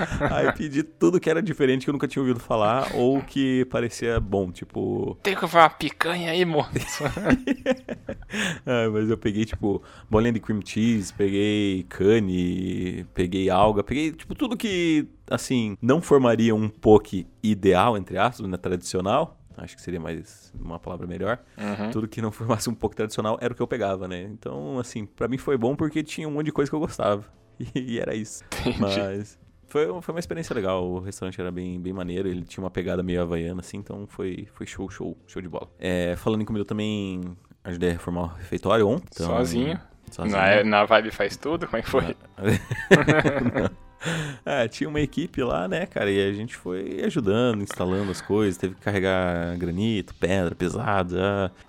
aí 0.30 0.52
pedi 0.52 0.82
tudo 0.82 1.20
que 1.20 1.28
era 1.28 1.42
diferente 1.42 1.84
que 1.84 1.90
eu 1.90 1.92
nunca 1.92 2.08
tinha 2.08 2.22
ouvido 2.22 2.40
falar 2.40 2.90
ou 2.94 3.22
que 3.22 3.64
parecia 3.66 4.18
bom, 4.20 4.50
tipo... 4.50 5.16
Tem 5.22 5.34
que 5.34 5.40
fazer 5.40 5.58
uma 5.58 5.70
picanha 5.70 6.30
aí, 6.30 6.44
moço. 6.44 6.70
ah, 8.66 8.90
mas 8.92 9.08
eu 9.08 9.18
peguei, 9.18 9.44
tipo, 9.44 9.82
bolinha 10.08 10.32
de 10.32 10.40
cream 10.40 10.60
cheese, 10.64 11.12
peguei 11.12 11.84
cane, 11.88 13.06
peguei 13.14 13.50
alga, 13.50 13.82
peguei, 13.82 14.12
tipo, 14.12 14.34
tudo 14.34 14.56
que, 14.56 15.06
assim, 15.28 15.76
não 15.80 16.00
formaria 16.00 16.54
um 16.54 16.68
poke 16.68 17.26
ideal, 17.42 17.96
entre 17.96 18.18
aspas, 18.18 18.48
né, 18.48 18.56
tradicional. 18.56 19.36
Acho 19.56 19.76
que 19.76 19.82
seria 19.82 20.00
mais 20.00 20.52
uma 20.58 20.78
palavra 20.78 21.06
melhor. 21.06 21.38
Uhum. 21.58 21.90
Tudo 21.90 22.08
que 22.08 22.22
não 22.22 22.32
formasse 22.32 22.70
um 22.70 22.74
poke 22.74 22.96
tradicional 22.96 23.36
era 23.42 23.52
o 23.52 23.56
que 23.56 23.60
eu 23.60 23.66
pegava, 23.66 24.08
né? 24.08 24.22
Então, 24.22 24.78
assim, 24.78 25.04
para 25.04 25.28
mim 25.28 25.36
foi 25.36 25.58
bom 25.58 25.76
porque 25.76 26.02
tinha 26.02 26.26
um 26.26 26.30
monte 26.30 26.46
de 26.46 26.52
coisa 26.52 26.70
que 26.70 26.74
eu 26.74 26.80
gostava. 26.80 27.24
E, 27.58 27.68
e 27.94 27.98
era 27.98 28.14
isso. 28.14 28.42
Entendi. 28.60 28.80
Mas 28.80 29.38
foi, 29.70 29.86
foi 30.02 30.14
uma 30.14 30.20
experiência 30.20 30.54
legal. 30.54 30.84
O 30.84 30.98
restaurante 30.98 31.40
era 31.40 31.50
bem, 31.50 31.80
bem 31.80 31.92
maneiro. 31.92 32.28
Ele 32.28 32.42
tinha 32.42 32.62
uma 32.62 32.70
pegada 32.70 33.02
meio 33.02 33.22
havaiana, 33.22 33.60
assim. 33.60 33.78
Então 33.78 34.06
foi, 34.06 34.48
foi 34.52 34.66
show, 34.66 34.90
show, 34.90 35.16
show 35.26 35.40
de 35.40 35.48
bola. 35.48 35.70
É, 35.78 36.14
falando 36.16 36.42
em 36.42 36.44
comida 36.44 36.64
também, 36.64 37.22
ajudei 37.64 37.90
a 37.90 37.92
reformar 37.92 38.22
o 38.22 38.26
refeitório 38.26 38.86
ontem. 38.86 39.08
Então, 39.14 39.26
sozinho? 39.26 39.80
sozinho. 40.10 40.36
Na, 40.36 40.64
na 40.64 40.84
Vibe 40.84 41.12
faz 41.12 41.36
tudo? 41.36 41.66
Como 41.66 41.78
é 41.78 41.82
que 41.82 41.88
foi? 41.88 42.16
é, 44.44 44.68
tinha 44.68 44.88
uma 44.88 45.00
equipe 45.00 45.42
lá, 45.42 45.68
né, 45.68 45.86
cara, 45.86 46.10
e 46.10 46.28
a 46.28 46.32
gente 46.32 46.56
foi 46.56 47.02
ajudando, 47.04 47.62
instalando 47.62 48.10
as 48.10 48.20
coisas, 48.20 48.56
teve 48.56 48.74
que 48.74 48.80
carregar 48.80 49.56
granito, 49.56 50.14
pedra, 50.14 50.54
pesado. 50.54 51.16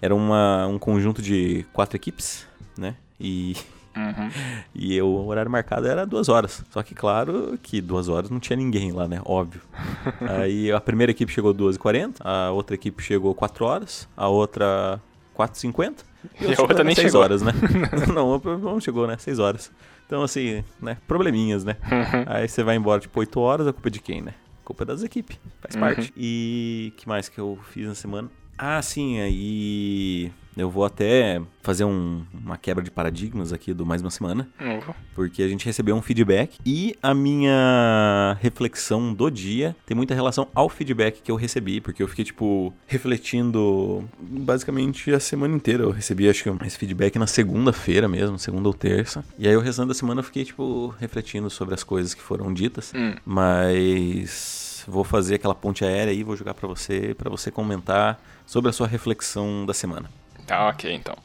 Era 0.02 0.16
uma, 0.16 0.68
um 0.68 0.80
conjunto 0.80 1.22
de 1.22 1.66
quatro 1.74 1.96
equipes, 1.96 2.48
né, 2.78 2.96
e... 3.20 3.56
Uhum. 3.96 4.30
E 4.74 4.96
eu, 4.96 5.08
o 5.08 5.28
horário 5.28 5.52
marcado 5.52 5.88
era 5.88 6.06
duas 6.06 6.30
horas. 6.30 6.64
Só 6.70 6.82
que, 6.82 6.96
claro, 6.96 7.58
que 7.62 7.82
duas 7.82 8.08
horas 8.08 8.30
não 8.30 8.40
tinha 8.40 8.56
ninguém 8.56 8.92
lá, 8.92 9.08
né? 9.08 9.22
Óbvio. 9.26 9.62
Aí 10.40 10.72
a 10.72 10.80
primeira 10.80 11.12
equipe 11.12 11.32
chegou 11.32 11.54
2h40, 11.54 12.18
a 12.22 12.52
outra 12.52 12.76
equipe 12.76 13.02
chegou 13.04 13.34
4 13.36 13.66
horas, 13.66 14.08
a 14.16 14.28
outra 14.28 15.02
4h50. 15.38 16.04
E, 16.40 16.46
e 16.46 16.56
a 16.56 16.62
outra 16.62 16.84
nem 16.84 16.96
6 16.96 17.08
chegou. 17.08 17.22
horas, 17.22 17.42
né? 17.42 17.52
não, 18.14 18.38
não 18.58 18.80
chegou, 18.80 19.08
né? 19.08 19.18
6 19.18 19.40
horas. 19.40 19.72
Então, 20.06 20.24
assim, 20.24 20.64
né? 20.82 20.98
Probleminhas, 21.08 21.64
né? 21.64 21.78
Uhum. 21.84 22.26
Aí 22.28 22.48
você 22.48 22.64
vai 22.64 22.76
embora, 22.76 23.00
tipo, 23.00 23.20
8 23.20 23.40
horas, 23.40 23.68
a 23.68 23.74
culpa 23.74 23.88
é 23.88 23.92
de 23.92 24.00
quem, 24.00 24.22
né? 24.22 24.34
A 24.62 24.66
culpa 24.66 24.84
é 24.84 24.86
das 24.86 25.04
equipes, 25.04 25.40
faz 25.62 25.76
uhum. 25.76 25.82
parte. 25.82 26.14
E 26.16 26.94
que 26.98 27.08
mais 27.08 27.28
que 27.28 27.40
eu 27.40 27.58
fiz 27.72 27.88
na 27.88 27.96
semana? 27.96 28.30
Ah, 28.64 28.80
sim, 28.80 29.20
aí 29.20 30.32
eu 30.56 30.70
vou 30.70 30.86
até 30.86 31.42
fazer 31.64 31.84
um, 31.84 32.24
uma 32.32 32.58
quebra 32.58 32.84
de 32.84 32.92
paradigmas 32.92 33.52
aqui 33.52 33.74
do 33.74 33.88
mais 33.88 34.02
uma 34.04 34.12
semana. 34.12 34.48
Uhum. 34.60 34.94
Porque 35.16 35.42
a 35.42 35.48
gente 35.48 35.66
recebeu 35.66 35.96
um 35.96 36.02
feedback 36.02 36.60
e 36.64 36.96
a 37.02 37.12
minha 37.12 38.38
reflexão 38.40 39.16
do 39.16 39.32
dia 39.32 39.76
tem 39.84 39.98
muita 39.98 40.14
relação 40.14 40.48
ao 40.54 40.70
feedback 40.70 41.24
que 41.24 41.32
eu 41.32 41.36
recebi, 41.36 41.82
porque 41.82 42.04
eu 42.04 42.08
fiquei, 42.08 42.24
tipo, 42.24 42.72
refletindo 42.86 44.08
basicamente 44.20 45.12
a 45.12 45.20
semana 45.20 45.56
inteira. 45.56 45.82
Eu 45.82 45.90
recebi, 45.90 46.30
acho 46.30 46.44
que, 46.44 46.66
esse 46.68 46.78
feedback 46.78 47.18
na 47.18 47.26
segunda-feira 47.26 48.08
mesmo, 48.08 48.38
segunda 48.38 48.68
ou 48.68 48.76
terça. 48.76 49.26
E 49.40 49.48
aí, 49.48 49.58
o 49.58 49.60
restante 49.60 49.88
da 49.88 49.96
semana, 49.96 50.20
eu 50.20 50.24
fiquei, 50.24 50.46
tipo, 50.46 50.94
refletindo 51.00 51.50
sobre 51.50 51.74
as 51.74 51.84
coisas 51.84 52.14
que 52.14 52.22
foram 52.22 52.54
ditas. 52.54 52.94
Hum. 52.96 53.16
Mas 53.26 54.71
vou 54.88 55.04
fazer 55.04 55.36
aquela 55.36 55.56
ponte 55.56 55.84
aérea 55.84 56.12
aí, 56.12 56.24
vou 56.24 56.36
jogar 56.36 56.54
para 56.54 56.68
você, 56.68 57.14
para 57.14 57.30
você 57.30 57.52
comentar 57.52 58.20
sobre 58.46 58.70
a 58.70 58.74
sua 58.74 58.88
reflexão 58.88 59.66
da 59.66 59.74
semana. 59.74 60.10
Tá, 60.46 60.68
ok, 60.70 60.94
então. 60.94 61.16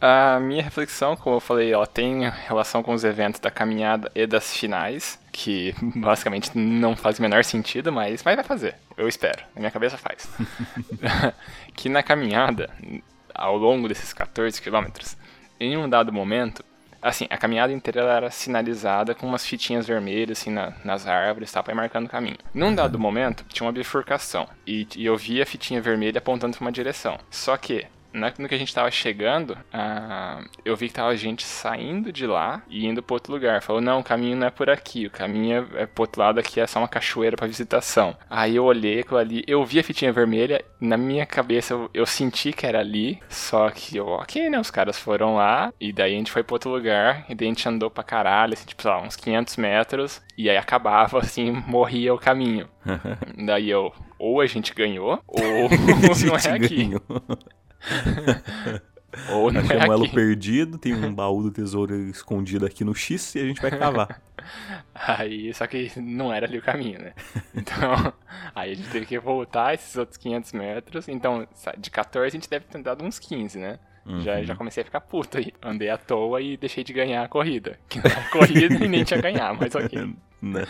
A 0.00 0.38
minha 0.38 0.62
reflexão, 0.62 1.16
como 1.16 1.36
eu 1.36 1.40
falei, 1.40 1.72
ela 1.72 1.86
tem 1.86 2.28
relação 2.28 2.82
com 2.82 2.92
os 2.92 3.04
eventos 3.04 3.40
da 3.40 3.50
caminhada 3.50 4.10
e 4.14 4.26
das 4.26 4.54
finais, 4.54 5.18
que 5.32 5.74
basicamente 5.96 6.50
não 6.56 6.94
faz 6.94 7.18
o 7.18 7.22
menor 7.22 7.42
sentido, 7.44 7.90
mas, 7.90 8.22
mas 8.22 8.34
vai 8.34 8.44
fazer, 8.44 8.74
eu 8.96 9.08
espero. 9.08 9.42
Na 9.54 9.60
minha 9.60 9.70
cabeça 9.70 9.96
faz. 9.96 10.28
que 11.74 11.88
na 11.88 12.02
caminhada, 12.02 12.68
ao 13.34 13.56
longo 13.56 13.88
desses 13.88 14.12
14 14.12 14.60
quilômetros, 14.60 15.16
em 15.58 15.76
um 15.76 15.88
dado 15.88 16.12
momento, 16.12 16.64
assim, 17.04 17.26
a 17.28 17.36
caminhada 17.36 17.72
inteira 17.72 18.00
era 18.00 18.30
sinalizada 18.30 19.14
com 19.14 19.26
umas 19.26 19.44
fitinhas 19.44 19.86
vermelhas, 19.86 20.38
assim, 20.38 20.50
na, 20.50 20.72
nas 20.82 21.06
árvores, 21.06 21.52
tá, 21.52 21.62
pra 21.62 21.74
ir 21.74 21.76
marcando 21.76 22.06
o 22.06 22.10
caminho. 22.10 22.38
Num 22.54 22.74
dado 22.74 22.98
momento, 22.98 23.44
tinha 23.48 23.66
uma 23.66 23.72
bifurcação, 23.72 24.48
e, 24.66 24.88
e 24.96 25.04
eu 25.04 25.16
via 25.16 25.42
a 25.42 25.46
fitinha 25.46 25.82
vermelha 25.82 26.18
apontando 26.18 26.56
pra 26.56 26.64
uma 26.64 26.72
direção. 26.72 27.18
Só 27.30 27.56
que, 27.58 27.86
no 28.14 28.48
que 28.48 28.54
a 28.54 28.58
gente 28.58 28.74
tava 28.74 28.90
chegando, 28.90 29.50
uh, 29.50 30.48
eu 30.64 30.76
vi 30.76 30.88
que 30.88 30.94
tava 30.94 31.16
gente 31.16 31.42
saindo 31.42 32.12
de 32.12 32.26
lá 32.26 32.62
e 32.68 32.86
indo 32.86 33.02
para 33.02 33.14
outro 33.14 33.32
lugar. 33.32 33.62
Falou, 33.62 33.82
não, 33.82 34.00
o 34.00 34.04
caminho 34.04 34.36
não 34.36 34.46
é 34.46 34.50
por 34.50 34.70
aqui, 34.70 35.06
o 35.06 35.10
caminho 35.10 35.68
é 35.74 35.86
pro 35.86 36.02
outro 36.02 36.20
lado 36.20 36.38
aqui, 36.38 36.60
é 36.60 36.66
só 36.66 36.78
uma 36.78 36.88
cachoeira 36.88 37.36
para 37.36 37.46
visitação. 37.46 38.16
Aí 38.30 38.56
eu 38.56 38.64
olhei 38.64 39.00
aquilo 39.00 39.18
ali, 39.18 39.42
eu 39.46 39.64
vi 39.64 39.80
a 39.80 39.84
fitinha 39.84 40.12
vermelha, 40.12 40.64
na 40.80 40.96
minha 40.96 41.26
cabeça 41.26 41.74
eu, 41.74 41.90
eu, 41.92 42.06
senti 42.06 42.52
que 42.52 42.66
era 42.66 42.78
ali, 42.78 43.20
só 43.28 43.68
que 43.70 43.96
eu, 43.96 44.06
ok, 44.06 44.48
né, 44.48 44.60
os 44.60 44.70
caras 44.70 44.98
foram 44.98 45.34
lá, 45.34 45.72
e 45.80 45.92
daí 45.92 46.14
a 46.14 46.16
gente 46.16 46.30
foi 46.30 46.44
para 46.44 46.54
outro 46.54 46.70
lugar, 46.70 47.24
e 47.28 47.34
daí 47.34 47.48
a 47.48 47.50
gente 47.50 47.68
andou 47.68 47.90
pra 47.90 48.04
caralho, 48.04 48.52
assim, 48.52 48.66
tipo, 48.66 48.82
sei 48.82 48.90
lá, 48.90 49.02
uns 49.02 49.16
500 49.16 49.56
metros, 49.56 50.22
e 50.38 50.48
aí 50.48 50.56
acabava, 50.56 51.18
assim, 51.24 51.50
morria 51.66 52.14
o 52.14 52.18
caminho. 52.18 52.68
daí 53.44 53.70
eu, 53.70 53.92
ou 54.18 54.40
a 54.40 54.46
gente 54.46 54.72
ganhou, 54.74 55.20
ou 55.26 55.42
não 56.26 56.36
é 56.36 56.56
aqui. 56.56 56.90
Ou 59.30 59.52
não 59.52 59.60
é 59.60 59.88
um 59.88 59.92
elo 59.92 60.10
perdido, 60.10 60.76
tem 60.78 60.94
um 60.94 61.14
baú 61.14 61.42
do 61.42 61.50
tesouro 61.50 61.94
escondido 62.08 62.66
aqui 62.66 62.84
no 62.84 62.94
X 62.94 63.34
e 63.34 63.40
a 63.40 63.44
gente 63.44 63.62
vai 63.62 63.70
cavar. 63.70 64.20
Aí, 64.94 65.52
só 65.54 65.66
que 65.66 65.90
não 66.00 66.32
era 66.32 66.46
ali 66.46 66.58
o 66.58 66.62
caminho, 66.62 67.00
né? 67.00 67.14
Então, 67.54 68.12
aí 68.54 68.72
a 68.72 68.74
gente 68.74 68.90
teve 68.90 69.06
que 69.06 69.18
voltar 69.18 69.72
esses 69.72 69.96
outros 69.96 70.18
500 70.18 70.52
metros. 70.52 71.08
Então, 71.08 71.48
de 71.78 71.90
14 71.90 72.26
a 72.26 72.30
gente 72.30 72.50
deve 72.50 72.66
ter 72.66 72.82
dado 72.82 73.04
uns 73.04 73.18
15, 73.18 73.58
né? 73.58 73.78
Uhum. 74.04 74.20
Já, 74.20 74.42
já 74.42 74.54
comecei 74.54 74.82
a 74.82 74.84
ficar 74.84 75.00
puto 75.00 75.38
aí. 75.38 75.52
Andei 75.62 75.88
à 75.88 75.96
toa 75.96 76.42
e 76.42 76.56
deixei 76.56 76.84
de 76.84 76.92
ganhar 76.92 77.24
a 77.24 77.28
corrida. 77.28 77.78
Que 77.88 77.98
não 77.98 78.10
era 78.10 78.28
corrida 78.28 78.84
e 78.84 78.88
nem 78.88 79.02
tinha 79.02 79.20
ganhar, 79.20 79.54
mas 79.54 79.74
ok. 79.74 80.14
Né? 80.52 80.66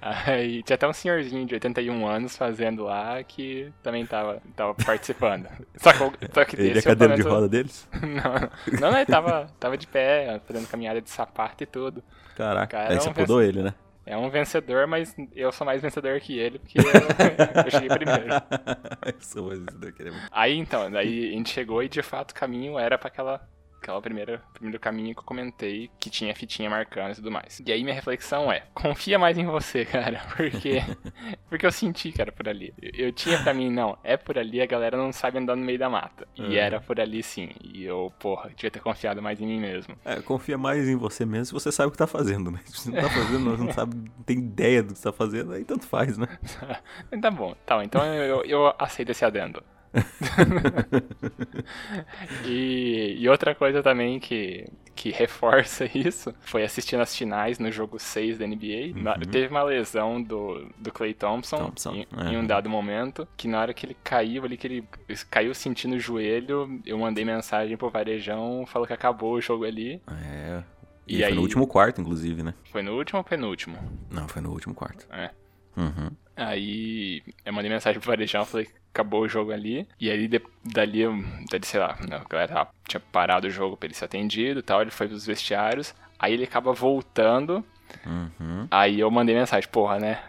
Aí 0.00 0.62
tinha 0.62 0.74
até 0.74 0.88
um 0.88 0.92
senhorzinho 0.92 1.46
de 1.46 1.54
81 1.54 2.06
anos 2.06 2.36
fazendo 2.36 2.84
lá 2.84 3.22
que 3.22 3.72
também 3.82 4.06
tava, 4.06 4.40
tava 4.54 4.74
participando. 4.74 5.48
Só 5.76 5.92
que, 5.92 6.00
só 6.32 6.44
que 6.44 6.56
ele 6.56 6.78
é 6.78 6.82
cadeira 6.82 7.14
de 7.14 7.22
roda 7.22 7.48
deles? 7.48 7.88
não, 8.00 8.80
não, 8.80 8.96
ele 8.96 9.06
tava, 9.06 9.48
tava 9.60 9.76
de 9.76 9.86
pé, 9.86 10.40
fazendo 10.46 10.66
caminhada 10.68 11.00
de 11.00 11.10
sapato 11.10 11.62
e 11.62 11.66
tudo. 11.66 12.02
Caraca, 12.36 12.88
aí 12.88 12.98
você 12.98 13.12
podou 13.12 13.42
ele, 13.42 13.62
né? 13.62 13.74
É 14.06 14.16
um 14.16 14.30
vencedor, 14.30 14.86
mas 14.86 15.16
eu 15.34 15.50
sou 15.50 15.66
mais 15.66 15.82
vencedor 15.82 16.20
que 16.20 16.38
ele, 16.38 16.60
porque 16.60 16.78
eu, 16.78 16.84
eu 17.64 17.70
cheguei 17.70 17.88
primeiro. 17.88 18.28
eu 19.04 19.14
sou 19.20 19.48
mais 19.48 19.58
vencedor 19.58 19.92
que 19.92 20.02
ele. 20.02 20.12
Aí 20.30 20.56
então, 20.56 20.88
daí 20.88 21.30
a 21.30 21.32
gente 21.32 21.50
chegou 21.50 21.82
e 21.82 21.88
de 21.88 22.02
fato 22.02 22.30
o 22.30 22.34
caminho 22.34 22.78
era 22.78 22.96
para 22.96 23.08
aquela 23.08 23.48
aquela 23.86 24.02
primeira 24.02 24.42
primeiro 24.52 24.80
caminho 24.80 25.14
que 25.14 25.20
eu 25.20 25.24
comentei 25.24 25.88
que 26.00 26.10
tinha 26.10 26.34
fitinha 26.34 26.68
marcando 26.68 27.12
e 27.12 27.14
tudo 27.14 27.30
mais. 27.30 27.62
E 27.64 27.72
aí 27.72 27.84
minha 27.84 27.94
reflexão 27.94 28.50
é: 28.50 28.64
confia 28.74 29.18
mais 29.18 29.38
em 29.38 29.46
você, 29.46 29.84
cara, 29.86 30.20
porque 30.36 30.82
porque 31.48 31.64
eu 31.64 31.72
senti 31.72 32.10
que 32.10 32.20
era 32.20 32.32
por 32.32 32.48
ali. 32.48 32.74
Eu, 32.82 33.06
eu 33.06 33.12
tinha 33.12 33.38
pra 33.42 33.54
mim, 33.54 33.70
não, 33.70 33.96
é 34.02 34.16
por 34.16 34.36
ali, 34.36 34.60
a 34.60 34.66
galera 34.66 34.96
não 34.96 35.12
sabe 35.12 35.38
andar 35.38 35.54
no 35.54 35.64
meio 35.64 35.78
da 35.78 35.88
mata. 35.88 36.26
E 36.34 36.42
uhum. 36.42 36.52
era 36.52 36.80
por 36.80 37.00
ali 37.00 37.22
sim. 37.22 37.50
E 37.62 37.84
eu, 37.84 38.12
porra, 38.18 38.50
devia 38.50 38.70
ter 38.70 38.80
confiado 38.80 39.22
mais 39.22 39.40
em 39.40 39.46
mim 39.46 39.60
mesmo. 39.60 39.96
É, 40.04 40.20
confia 40.20 40.58
mais 40.58 40.88
em 40.88 40.96
você 40.96 41.24
mesmo 41.24 41.46
se 41.46 41.52
você 41.52 41.70
sabe 41.70 41.88
o 41.88 41.92
que 41.92 41.98
tá 41.98 42.06
fazendo, 42.06 42.50
né? 42.50 42.58
Se 42.64 42.78
você 42.78 42.90
não 42.90 43.00
tá 43.00 43.08
fazendo, 43.08 43.56
não 43.56 43.72
sabe, 43.72 43.94
não 43.94 44.24
tem 44.24 44.38
ideia 44.38 44.82
do 44.82 44.92
que 44.92 44.98
você 44.98 45.04
tá 45.04 45.12
fazendo, 45.12 45.52
aí 45.52 45.64
tanto 45.64 45.86
faz, 45.86 46.18
né? 46.18 46.26
tá 47.20 47.30
bom, 47.30 47.54
tá, 47.64 47.84
então 47.84 48.04
eu, 48.04 48.42
eu 48.44 48.74
aceito 48.78 49.10
esse 49.10 49.24
adendo. 49.24 49.62
e, 52.44 53.16
e, 53.18 53.28
outra 53.28 53.54
coisa 53.54 53.82
também 53.82 54.20
que, 54.20 54.66
que 54.94 55.10
reforça 55.10 55.86
isso 55.96 56.34
foi 56.40 56.64
assistindo 56.64 57.00
as 57.00 57.16
finais 57.16 57.58
no 57.58 57.70
jogo 57.70 57.98
6 57.98 58.38
da 58.38 58.46
NBA. 58.46 58.94
Uhum. 58.94 59.30
Teve 59.30 59.48
uma 59.48 59.62
lesão 59.62 60.22
do, 60.22 60.68
do 60.78 60.92
Clay 60.92 61.14
Thompson, 61.14 61.66
Thompson 61.66 61.94
em, 61.94 62.06
é. 62.16 62.32
em, 62.32 62.36
um 62.36 62.46
dado 62.46 62.68
momento, 62.68 63.26
que 63.36 63.48
na 63.48 63.60
hora 63.60 63.74
que 63.74 63.86
ele 63.86 63.96
caiu 64.02 64.44
ali, 64.44 64.56
que 64.56 64.66
ele 64.66 64.84
caiu 65.30 65.54
sentindo 65.54 65.96
o 65.96 66.00
joelho, 66.00 66.80
eu 66.84 66.98
mandei 66.98 67.24
mensagem 67.24 67.76
pro 67.76 67.90
Varejão, 67.90 68.64
falou 68.66 68.86
que 68.86 68.92
acabou 68.92 69.34
o 69.34 69.40
jogo 69.40 69.64
ali. 69.64 70.00
É. 70.08 70.62
E, 71.06 71.16
e 71.16 71.18
foi 71.18 71.26
aí... 71.26 71.34
no 71.34 71.42
último 71.42 71.66
quarto, 71.66 72.00
inclusive, 72.00 72.42
né? 72.42 72.54
Foi 72.70 72.82
no 72.82 72.96
último 72.96 73.18
ou 73.18 73.24
penúltimo? 73.24 73.78
Não, 74.10 74.28
foi 74.28 74.42
no 74.42 74.50
último 74.50 74.74
quarto. 74.74 75.06
É. 75.12 75.30
Uhum. 75.76 76.10
Aí 76.34 77.22
eu 77.44 77.52
mandei 77.52 77.70
mensagem 77.70 78.00
pro 78.00 78.10
Varejão, 78.10 78.44
falei, 78.44 78.68
acabou 78.96 79.22
o 79.22 79.28
jogo 79.28 79.52
ali. 79.52 79.86
E 80.00 80.10
aí, 80.10 80.26
de, 80.26 80.40
dali, 80.64 81.02
dali, 81.50 81.66
sei 81.66 81.80
lá, 81.80 81.96
a 82.00 82.28
galera 82.28 82.68
tinha 82.88 83.00
parado 83.00 83.46
o 83.46 83.50
jogo 83.50 83.76
pra 83.76 83.86
ele 83.86 83.94
ser 83.94 84.06
atendido 84.06 84.60
e 84.60 84.62
tal. 84.62 84.80
Ele 84.80 84.90
foi 84.90 85.06
pros 85.06 85.26
vestiários. 85.26 85.94
Aí 86.18 86.32
ele 86.32 86.44
acaba 86.44 86.72
voltando 86.72 87.64
Uhum. 88.04 88.66
Aí 88.70 89.00
eu 89.00 89.10
mandei 89.10 89.34
mensagem, 89.34 89.68
porra, 89.68 89.98
né? 89.98 90.20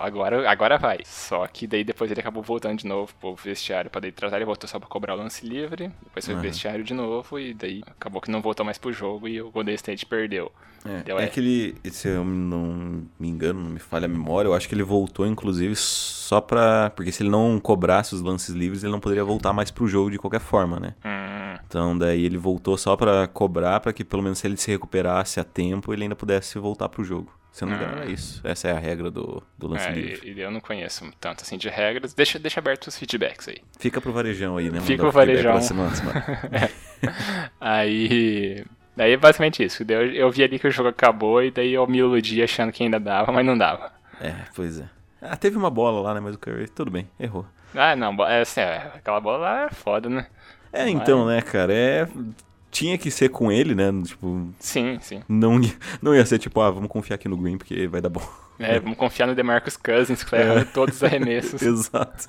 agora, 0.00 0.48
agora 0.50 0.78
vai. 0.78 0.98
Só 1.04 1.46
que 1.46 1.66
daí 1.66 1.84
depois 1.84 2.10
ele 2.10 2.20
acabou 2.20 2.42
voltando 2.42 2.78
de 2.78 2.86
novo 2.86 3.12
pro 3.20 3.34
vestiário 3.34 3.90
pra 3.90 4.00
daí 4.00 4.12
tratar. 4.12 4.36
Ele 4.36 4.44
voltou 4.44 4.68
só 4.68 4.78
pra 4.78 4.88
cobrar 4.88 5.14
o 5.14 5.18
lance 5.18 5.46
livre. 5.46 5.90
Depois 6.02 6.24
foi 6.24 6.34
uhum. 6.34 6.40
pro 6.40 6.50
vestiário 6.50 6.84
de 6.84 6.94
novo. 6.94 7.38
E 7.38 7.54
daí 7.54 7.82
acabou 7.86 8.20
que 8.20 8.30
não 8.30 8.42
voltou 8.42 8.64
mais 8.64 8.78
pro 8.78 8.92
jogo 8.92 9.28
e 9.28 9.40
o 9.40 9.50
Golden 9.50 9.74
State 9.74 10.06
perdeu. 10.06 10.52
É, 10.84 11.02
Deu, 11.02 11.18
é, 11.18 11.24
é 11.24 11.26
que 11.26 11.40
ele, 11.40 11.76
se 11.90 12.08
eu 12.08 12.24
não 12.24 13.02
me 13.18 13.28
engano, 13.28 13.60
não 13.60 13.70
me 13.70 13.80
falha 13.80 14.04
a 14.04 14.08
memória, 14.08 14.48
eu 14.48 14.54
acho 14.54 14.68
que 14.68 14.74
ele 14.74 14.84
voltou, 14.84 15.26
inclusive, 15.26 15.74
só 15.74 16.40
pra. 16.40 16.90
Porque 16.90 17.10
se 17.10 17.22
ele 17.22 17.30
não 17.30 17.58
cobrasse 17.58 18.14
os 18.14 18.20
lances 18.20 18.54
livres, 18.54 18.84
ele 18.84 18.92
não 18.92 19.00
poderia 19.00 19.24
voltar 19.24 19.52
mais 19.52 19.70
pro 19.70 19.88
jogo 19.88 20.10
de 20.10 20.18
qualquer 20.18 20.40
forma, 20.40 20.78
né? 20.78 20.94
Hum. 21.04 21.27
Então 21.68 21.96
daí 21.96 22.24
ele 22.24 22.38
voltou 22.38 22.76
só 22.78 22.96
pra 22.96 23.28
cobrar, 23.28 23.78
pra 23.80 23.92
que 23.92 24.02
pelo 24.02 24.22
menos 24.22 24.38
se 24.38 24.46
ele 24.46 24.56
se 24.56 24.70
recuperasse 24.70 25.38
a 25.38 25.44
tempo, 25.44 25.92
ele 25.92 26.04
ainda 26.04 26.16
pudesse 26.16 26.58
voltar 26.58 26.88
pro 26.88 27.04
jogo. 27.04 27.30
Se 27.52 27.64
eu 27.64 27.68
não 27.68 27.76
me 27.76 27.84
engano, 27.84 28.02
é 28.02 28.06
isso. 28.06 28.40
Essa 28.44 28.68
é 28.68 28.72
a 28.72 28.78
regra 28.78 29.10
do, 29.10 29.42
do 29.58 29.66
lance 29.66 29.88
é, 29.88 29.92
livre. 29.92 30.40
Eu 30.40 30.50
não 30.50 30.60
conheço 30.60 31.04
tanto 31.20 31.42
assim 31.42 31.58
de 31.58 31.68
regras. 31.68 32.14
Deixa, 32.14 32.38
deixa 32.38 32.60
aberto 32.60 32.86
os 32.86 32.96
feedbacks 32.96 33.48
aí. 33.48 33.58
Fica 33.78 34.00
pro 34.00 34.12
varejão 34.12 34.56
aí, 34.56 34.70
né? 34.70 34.80
Fica 34.80 35.02
pro 35.02 35.10
varejão. 35.10 35.60
Semana, 35.60 35.94
semana. 35.94 36.24
é. 36.52 36.70
Aí. 37.60 38.64
Daí 38.96 39.12
é 39.12 39.16
basicamente 39.16 39.64
isso. 39.64 39.84
Eu, 39.88 40.12
eu 40.12 40.30
vi 40.30 40.42
ali 40.44 40.58
que 40.58 40.68
o 40.68 40.70
jogo 40.70 40.88
acabou 40.88 41.42
e 41.42 41.50
daí 41.50 41.74
eu 41.74 41.86
me 41.86 41.98
iludi 41.98 42.42
achando 42.42 42.72
que 42.72 42.82
ainda 42.82 43.00
dava, 43.00 43.32
mas 43.32 43.44
não 43.44 43.58
dava. 43.58 43.92
É, 44.20 44.34
pois 44.54 44.78
é. 44.80 44.88
Ah, 45.20 45.36
teve 45.36 45.56
uma 45.56 45.70
bola 45.70 46.00
lá, 46.00 46.14
né? 46.14 46.20
Mas 46.20 46.36
o 46.36 46.38
Curry, 46.38 46.68
tudo 46.68 46.90
bem, 46.90 47.08
errou. 47.18 47.44
Ah, 47.74 47.94
não, 47.96 48.14
é, 48.24 48.40
assim, 48.40 48.60
é, 48.60 48.92
aquela 48.94 49.20
bola 49.20 49.38
lá 49.38 49.64
é 49.64 49.70
foda, 49.70 50.08
né? 50.08 50.26
É, 50.72 50.88
então, 50.88 51.26
né, 51.26 51.40
cara, 51.40 51.72
é 51.72 52.08
tinha 52.70 52.98
que 52.98 53.10
ser 53.10 53.30
com 53.30 53.50
ele, 53.50 53.74
né? 53.74 53.90
Tipo. 54.04 54.48
Sim, 54.58 54.98
sim. 55.00 55.22
Não, 55.28 55.60
não 56.00 56.14
ia 56.14 56.24
ser 56.24 56.38
tipo, 56.38 56.60
ah, 56.60 56.70
vamos 56.70 56.88
confiar 56.88 57.16
aqui 57.16 57.28
no 57.28 57.36
Green 57.36 57.58
porque 57.58 57.86
vai 57.86 58.00
dar 58.00 58.08
bom. 58.08 58.22
É, 58.58 58.78
vamos 58.80 58.98
confiar 58.98 59.26
no 59.26 59.34
DeMarcus 59.34 59.76
Cousins, 59.76 60.22
que 60.22 60.30
vai 60.30 60.42
errar 60.42 60.60
é. 60.60 60.64
todos 60.64 60.96
os 60.96 61.04
arremessos. 61.04 61.60
Exato. 61.62 62.26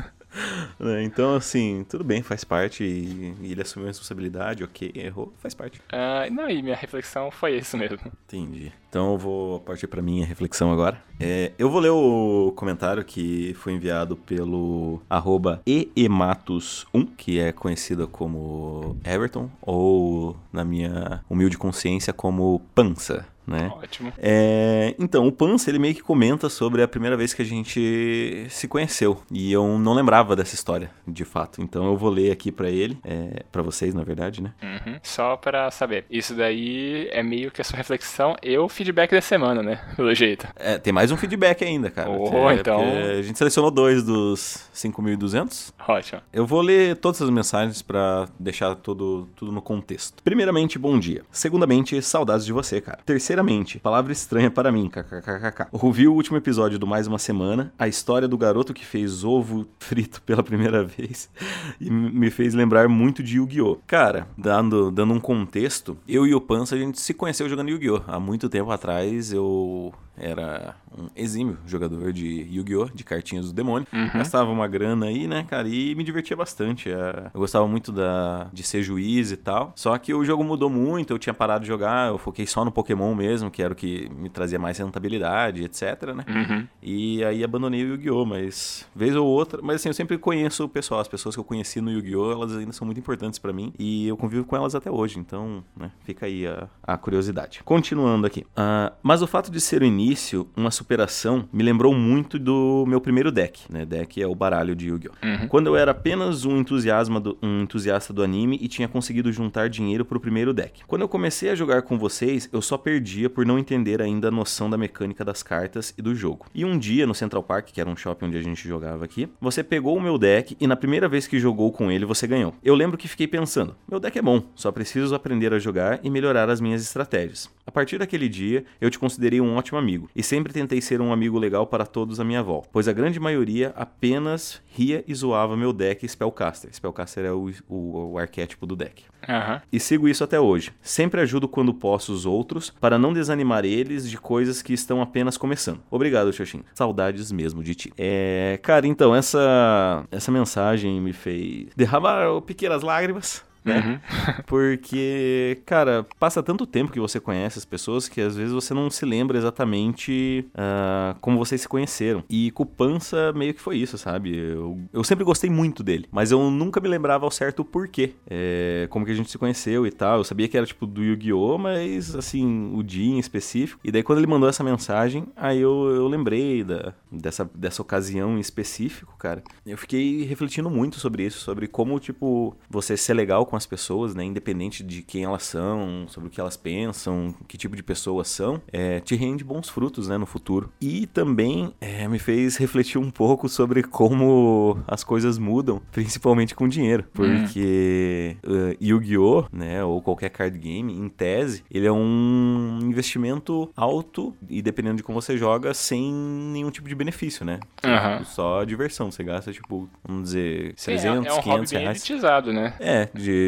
É, 0.79 1.03
então, 1.03 1.35
assim, 1.35 1.85
tudo 1.89 2.03
bem, 2.03 2.21
faz 2.21 2.43
parte. 2.43 2.83
E, 2.83 3.33
ele 3.41 3.61
assumiu 3.61 3.87
a 3.87 3.89
responsabilidade, 3.89 4.63
ok, 4.63 4.91
errou, 4.95 5.33
faz 5.39 5.53
parte. 5.53 5.79
Uh, 5.91 6.31
não, 6.31 6.49
e 6.49 6.61
minha 6.61 6.75
reflexão 6.75 7.31
foi 7.31 7.57
isso 7.57 7.77
mesmo. 7.77 7.99
Entendi. 8.27 8.71
Então 8.89 9.13
eu 9.13 9.17
vou 9.17 9.59
partir 9.59 9.87
para 9.87 10.01
minha 10.01 10.25
reflexão 10.25 10.71
agora. 10.71 11.01
É, 11.19 11.51
eu 11.59 11.69
vou 11.69 11.79
ler 11.79 11.89
o 11.89 12.51
comentário 12.55 13.03
que 13.03 13.53
foi 13.55 13.73
enviado 13.73 14.15
pelo 14.15 15.01
arroba 15.09 15.61
eematos1, 15.65 17.09
que 17.15 17.39
é 17.39 17.51
conhecida 17.51 18.07
como 18.07 18.97
Everton, 19.03 19.49
ou 19.61 20.35
na 20.51 20.63
minha 20.63 21.23
humilde 21.29 21.57
consciência 21.57 22.11
como 22.11 22.61
Pança 22.73 23.27
né? 23.49 23.71
Ótimo. 23.75 24.13
É, 24.17 24.95
então, 24.99 25.27
o 25.27 25.31
Pance, 25.31 25.69
ele 25.69 25.79
meio 25.79 25.95
que 25.95 26.01
comenta 26.01 26.49
sobre 26.49 26.81
a 26.81 26.87
primeira 26.87 27.17
vez 27.17 27.33
que 27.33 27.41
a 27.41 27.45
gente 27.45 28.47
se 28.49 28.67
conheceu. 28.67 29.21
E 29.31 29.51
eu 29.51 29.77
não 29.79 29.93
lembrava 29.93 30.35
dessa 30.35 30.55
história, 30.55 30.91
de 31.07 31.25
fato. 31.25 31.61
Então 31.61 31.85
eu 31.85 31.97
vou 31.97 32.09
ler 32.09 32.31
aqui 32.31 32.51
para 32.51 32.69
ele, 32.69 32.97
é, 33.03 33.43
para 33.51 33.61
vocês, 33.61 33.93
na 33.93 34.03
verdade, 34.03 34.41
né? 34.41 34.53
Uhum. 34.61 34.99
Só 35.03 35.35
para 35.35 35.69
saber. 35.71 36.05
Isso 36.09 36.33
daí 36.35 37.07
é 37.11 37.23
meio 37.23 37.51
que 37.51 37.61
a 37.61 37.63
sua 37.63 37.77
reflexão 37.77 38.35
e 38.43 38.57
o 38.57 38.69
feedback 38.69 39.11
da 39.11 39.21
semana, 39.21 39.63
né? 39.63 39.81
Pelo 39.95 40.13
jeito. 40.13 40.47
É, 40.55 40.77
tem 40.77 40.93
mais 40.93 41.11
um 41.11 41.17
feedback 41.17 41.63
ainda, 41.63 41.89
cara. 41.89 42.09
Oh, 42.09 42.49
é, 42.49 42.55
então... 42.55 42.79
A 42.79 43.21
gente 43.21 43.37
selecionou 43.37 43.71
dois 43.71 44.03
dos 44.03 44.69
5.200. 44.73 45.73
Ótimo. 45.87 46.21
Eu 46.31 46.45
vou 46.45 46.61
ler 46.61 46.97
todas 46.97 47.21
as 47.21 47.29
mensagens 47.29 47.81
para 47.81 48.27
deixar 48.39 48.75
tudo, 48.75 49.27
tudo 49.35 49.51
no 49.51 49.61
contexto. 49.61 50.21
Primeiramente, 50.23 50.77
bom 50.77 50.99
dia. 50.99 51.23
Segundamente, 51.31 52.01
saudades 52.01 52.45
de 52.45 52.53
você, 52.53 52.79
cara. 52.81 52.99
Terceira 53.05 53.38
Primeiramente, 53.39 53.79
palavra 53.79 54.11
estranha 54.11 54.51
para 54.51 54.69
mim, 54.69 54.89
kkkk. 54.89 55.67
Ouvi 55.71 56.07
o 56.07 56.13
último 56.13 56.35
episódio 56.35 56.77
do 56.77 56.85
Mais 56.85 57.07
Uma 57.07 57.17
Semana, 57.17 57.73
a 57.79 57.87
história 57.87 58.27
do 58.27 58.37
garoto 58.37 58.73
que 58.73 58.85
fez 58.85 59.23
ovo 59.23 59.65
frito 59.79 60.21
pela 60.23 60.43
primeira 60.43 60.83
vez 60.83 61.29
e 61.79 61.89
me 61.89 62.29
fez 62.29 62.53
lembrar 62.53 62.89
muito 62.89 63.23
de 63.23 63.37
Yu-Gi-Oh! 63.37 63.77
Cara, 63.87 64.27
dando, 64.37 64.91
dando 64.91 65.13
um 65.13 65.19
contexto, 65.21 65.97
eu 66.05 66.27
e 66.27 66.35
o 66.35 66.41
Pança 66.41 66.75
a 66.75 66.77
gente 66.77 66.99
se 66.99 67.13
conheceu 67.13 67.47
jogando 67.47 67.69
Yu-Gi-Oh! 67.69 68.01
Há 68.07 68.19
muito 68.19 68.49
tempo 68.49 68.71
atrás 68.71 69.31
eu 69.31 69.93
era 70.19 70.75
um 70.95 71.07
exímio 71.15 71.57
jogador 71.65 72.11
de 72.11 72.41
Yu-Gi-Oh! 72.51 72.89
de 72.93 73.03
cartinhas 73.03 73.47
do 73.47 73.53
demônio. 73.53 73.87
Uhum. 73.93 74.09
Gastava 74.15 74.51
uma 74.51 74.67
grana 74.67 75.05
aí, 75.05 75.27
né, 75.27 75.45
cara, 75.47 75.67
e 75.67 75.95
me 75.95 76.03
divertia 76.03 76.35
bastante. 76.35 76.91
É, 76.91 77.31
eu 77.33 77.39
gostava 77.39 77.67
muito 77.67 77.91
da, 77.91 78.47
de 78.51 78.61
ser 78.63 78.83
juiz 78.83 79.31
e 79.31 79.37
tal. 79.37 79.71
Só 79.75 79.97
que 79.97 80.13
o 80.13 80.25
jogo 80.25 80.43
mudou 80.43 80.69
muito, 80.69 81.13
eu 81.13 81.19
tinha 81.19 81.33
parado 81.33 81.61
de 81.61 81.67
jogar, 81.67 82.09
eu 82.09 82.17
foquei 82.17 82.45
só 82.45 82.65
no 82.65 82.71
Pokémon 82.71 83.15
mesmo, 83.15 83.28
que 83.51 83.61
era 83.61 83.73
o 83.73 83.75
que 83.75 84.09
me 84.09 84.29
trazia 84.29 84.57
mais 84.59 84.77
rentabilidade, 84.77 85.63
etc, 85.63 86.13
né? 86.15 86.25
Uhum. 86.27 86.67
E 86.81 87.23
aí 87.23 87.43
abandonei 87.43 87.83
o 87.83 87.89
Yu-Gi-Oh! 87.89 88.25
Mas, 88.25 88.87
vez 88.95 89.15
ou 89.15 89.27
outra, 89.27 89.61
mas 89.61 89.77
assim, 89.77 89.89
eu 89.89 89.93
sempre 89.93 90.17
conheço 90.17 90.63
o 90.63 90.69
pessoal, 90.69 90.99
as 90.99 91.07
pessoas 91.07 91.35
que 91.35 91.39
eu 91.39 91.43
conheci 91.43 91.81
no 91.81 91.91
Yu-Gi-Oh! 91.91 92.31
elas 92.31 92.55
ainda 92.55 92.71
são 92.71 92.85
muito 92.85 92.99
importantes 92.99 93.39
para 93.39 93.53
mim 93.53 93.73
e 93.77 94.07
eu 94.07 94.17
convivo 94.17 94.45
com 94.45 94.55
elas 94.55 94.75
até 94.75 94.89
hoje, 94.89 95.19
então, 95.19 95.63
né, 95.75 95.91
fica 96.03 96.25
aí 96.25 96.47
a, 96.47 96.67
a 96.83 96.97
curiosidade. 96.97 97.61
Continuando 97.63 98.25
aqui. 98.27 98.41
Uh, 98.41 98.93
mas 99.03 99.21
o 99.21 99.27
fato 99.27 99.51
de 99.51 99.59
ser 99.59 99.81
o 99.81 99.85
início 99.85 100.47
uma 100.55 100.71
superação 100.71 101.47
me 101.51 101.63
lembrou 101.63 101.93
muito 101.93 102.37
do 102.39 102.85
meu 102.87 103.01
primeiro 103.01 103.31
deck, 103.31 103.61
né? 103.71 103.85
Deck 103.85 104.21
é 104.21 104.27
o 104.27 104.35
baralho 104.35 104.75
de 104.75 104.89
Yu-Gi-Oh! 104.89 105.25
Uhum. 105.25 105.47
Quando 105.47 105.67
eu 105.67 105.75
era 105.75 105.91
apenas 105.91 106.45
um, 106.45 106.57
entusiasma 106.57 107.19
do, 107.19 107.37
um 107.41 107.63
entusiasta 107.63 108.13
do 108.13 108.23
anime 108.23 108.57
e 108.61 108.67
tinha 108.67 108.87
conseguido 108.87 109.31
juntar 109.31 109.69
dinheiro 109.69 110.05
pro 110.05 110.19
primeiro 110.19 110.53
deck. 110.53 110.83
Quando 110.85 111.01
eu 111.01 111.09
comecei 111.09 111.49
a 111.49 111.55
jogar 111.55 111.81
com 111.81 111.97
vocês, 111.97 112.49
eu 112.51 112.61
só 112.61 112.77
perdia 113.09 113.29
por 113.29 113.43
não 113.43 113.57
entender 113.57 114.03
ainda 114.03 114.27
a 114.27 114.31
noção 114.31 114.69
da 114.69 114.77
mecânica 114.77 115.25
das 115.25 115.41
cartas 115.41 115.91
e 115.97 116.01
do 116.01 116.13
jogo. 116.13 116.45
E 116.53 116.63
um 116.63 116.77
dia, 116.77 117.07
no 117.07 117.15
Central 117.15 117.41
Park, 117.41 117.69
que 117.71 117.81
era 117.81 117.89
um 117.89 117.95
shopping 117.95 118.27
onde 118.27 118.37
a 118.37 118.41
gente 118.41 118.67
jogava 118.67 119.03
aqui, 119.03 119.27
você 119.41 119.63
pegou 119.63 119.97
o 119.97 120.01
meu 120.01 120.15
deck 120.15 120.55
e 120.59 120.67
na 120.67 120.75
primeira 120.75 121.09
vez 121.09 121.25
que 121.25 121.39
jogou 121.39 121.71
com 121.71 121.91
ele, 121.91 122.05
você 122.05 122.27
ganhou. 122.27 122.53
Eu 122.63 122.75
lembro 122.75 122.99
que 122.99 123.07
fiquei 123.07 123.27
pensando, 123.27 123.75
meu 123.87 123.99
deck 123.99 124.19
é 124.19 124.21
bom, 124.21 124.43
só 124.53 124.71
preciso 124.71 125.15
aprender 125.15 125.51
a 125.55 125.57
jogar 125.57 125.99
e 126.03 126.09
melhorar 126.09 126.49
as 126.51 126.61
minhas 126.61 126.83
estratégias. 126.83 127.49
A 127.65 127.71
partir 127.71 127.97
daquele 127.97 128.29
dia, 128.29 128.63
eu 128.79 128.91
te 128.91 128.99
considerei 128.99 129.41
um 129.41 129.55
ótimo 129.55 129.79
amigo 129.79 130.07
e 130.15 130.21
sempre 130.21 130.53
tentei 130.53 130.79
ser 130.79 131.01
um 131.01 131.11
amigo 131.11 131.39
legal 131.39 131.65
para 131.65 131.85
todos 131.85 132.19
à 132.19 132.23
minha 132.23 132.43
volta, 132.43 132.69
pois 132.71 132.87
a 132.87 132.93
grande 132.93 133.19
maioria 133.19 133.73
apenas 133.75 134.61
ria 134.67 135.03
e 135.07 135.15
zoava 135.15 135.57
meu 135.57 135.73
deck 135.73 136.07
Spellcaster. 136.07 136.73
Spellcaster 136.73 137.25
é 137.25 137.31
o, 137.31 137.51
o, 137.67 138.13
o 138.13 138.17
arquétipo 138.19 138.67
do 138.67 138.75
deck. 138.75 139.03
Uhum. 139.27 139.59
E 139.71 139.79
sigo 139.79 140.07
isso 140.07 140.23
até 140.23 140.39
hoje. 140.39 140.71
Sempre 140.81 141.21
ajudo 141.21 141.47
quando 141.47 141.73
posso 141.73 142.13
os 142.13 142.25
outros 142.25 142.69
para 142.79 142.97
não 142.99 143.13
desanimar 143.13 143.65
eles 143.65 144.09
de 144.09 144.17
coisas 144.17 144.61
que 144.61 144.73
estão 144.73 145.01
apenas 145.01 145.37
começando. 145.37 145.79
Obrigado, 145.89 146.31
Xoxin. 146.33 146.63
Saudades 146.73 147.31
mesmo 147.31 147.63
de 147.63 147.75
ti. 147.75 147.93
É, 147.97 148.59
cara, 148.61 148.85
então 148.85 149.15
essa 149.15 150.05
essa 150.11 150.31
mensagem 150.31 150.99
me 151.01 151.13
fez 151.13 151.67
derramar 151.75 152.41
pequenas 152.41 152.83
lágrimas 152.83 153.43
né? 153.63 153.79
Uhum. 153.79 153.99
Porque, 154.45 155.61
cara, 155.65 156.05
passa 156.19 156.43
tanto 156.43 156.65
tempo 156.65 156.91
que 156.91 156.99
você 156.99 157.19
conhece 157.19 157.57
as 157.57 157.65
pessoas 157.65 158.07
que 158.07 158.21
às 158.21 158.35
vezes 158.35 158.53
você 158.53 158.73
não 158.73 158.89
se 158.89 159.05
lembra 159.05 159.37
exatamente 159.37 160.45
uh, 160.53 161.17
como 161.19 161.37
vocês 161.37 161.61
se 161.61 161.67
conheceram. 161.67 162.23
E 162.29 162.51
com 162.51 162.63
o 162.63 162.65
Pança 162.65 163.31
meio 163.33 163.53
que 163.53 163.61
foi 163.61 163.77
isso, 163.77 163.97
sabe? 163.97 164.35
Eu, 164.35 164.79
eu 164.93 165.03
sempre 165.03 165.23
gostei 165.23 165.49
muito 165.49 165.83
dele, 165.83 166.07
mas 166.11 166.31
eu 166.31 166.49
nunca 166.51 166.79
me 166.79 166.87
lembrava 166.87 167.25
ao 167.25 167.31
certo 167.31 167.61
o 167.61 167.65
porquê. 167.65 168.13
É, 168.29 168.87
como 168.89 169.05
que 169.05 169.11
a 169.11 169.15
gente 169.15 169.29
se 169.29 169.37
conheceu 169.37 169.85
e 169.85 169.91
tal. 169.91 170.19
Eu 170.19 170.23
sabia 170.23 170.47
que 170.47 170.57
era 170.57 170.65
tipo 170.65 170.85
do 170.85 171.03
Yu-Gi-Oh!, 171.03 171.57
mas 171.57 172.15
assim, 172.15 172.71
o 172.73 172.83
dia 172.83 173.13
em 173.13 173.19
específico. 173.19 173.79
E 173.83 173.91
daí 173.91 174.03
quando 174.03 174.19
ele 174.19 174.27
mandou 174.27 174.49
essa 174.49 174.63
mensagem, 174.63 175.27
aí 175.35 175.59
eu, 175.59 175.89
eu 175.89 176.07
lembrei 176.07 176.63
da, 176.63 176.93
dessa, 177.11 177.49
dessa 177.53 177.81
ocasião 177.81 178.37
em 178.37 178.39
específico, 178.39 179.15
cara. 179.17 179.43
Eu 179.65 179.77
fiquei 179.77 180.23
refletindo 180.23 180.69
muito 180.69 180.99
sobre 180.99 181.23
isso, 181.23 181.39
sobre 181.39 181.67
como, 181.67 181.99
tipo, 181.99 182.55
você 182.69 182.95
ser 182.95 183.13
legal 183.13 183.45
com 183.49 183.55
as 183.55 183.65
pessoas, 183.65 184.13
né, 184.13 184.23
independente 184.23 184.83
de 184.83 185.01
quem 185.01 185.23
elas 185.23 185.43
são, 185.43 186.05
sobre 186.07 186.29
o 186.29 186.31
que 186.31 186.39
elas 186.39 186.55
pensam, 186.55 187.33
que 187.47 187.57
tipo 187.57 187.75
de 187.75 187.81
pessoas 187.81 188.27
são, 188.27 188.61
é, 188.71 188.99
te 188.99 189.15
rende 189.15 189.43
bons 189.43 189.67
frutos, 189.67 190.07
né, 190.07 190.17
no 190.17 190.25
futuro. 190.25 190.71
E 190.79 191.07
também 191.07 191.73
é, 191.81 192.07
me 192.07 192.19
fez 192.19 192.57
refletir 192.57 192.99
um 192.99 193.09
pouco 193.09 193.49
sobre 193.49 193.81
como 193.81 194.77
as 194.87 195.03
coisas 195.03 195.37
mudam, 195.37 195.81
principalmente 195.91 196.53
com 196.53 196.67
dinheiro, 196.67 197.05
porque 197.13 198.37
uh, 198.45 198.77
Yu-Gi-Oh, 198.81 199.45
né, 199.51 199.83
ou 199.83 200.01
qualquer 200.01 200.29
card 200.29 200.57
game, 200.57 200.93
em 200.93 201.09
tese, 201.09 201.63
ele 201.71 201.87
é 201.87 201.91
um 201.91 202.79
investimento 202.83 203.69
alto 203.75 204.35
e 204.47 204.61
dependendo 204.61 204.97
de 204.97 205.03
como 205.03 205.19
você 205.19 205.37
joga, 205.37 205.73
sem 205.73 206.13
nenhum 206.13 206.69
tipo 206.69 206.87
de 206.87 206.93
benefício, 206.93 207.43
né? 207.43 207.59
Uhum. 207.83 208.25
Só 208.25 208.63
diversão, 208.63 209.11
você 209.11 209.23
gasta 209.23 209.51
tipo, 209.51 209.89
vamos 210.03 210.23
dizer, 210.23 210.75
300, 210.75 211.03
é, 211.03 211.29
é 211.29 211.33
um 211.33 211.41
500 211.41 211.45
hobby 211.45 211.83
reais. 211.83 211.97
elitizado, 211.97 212.53
né? 212.53 212.73
É, 212.79 213.09
de 213.13 213.38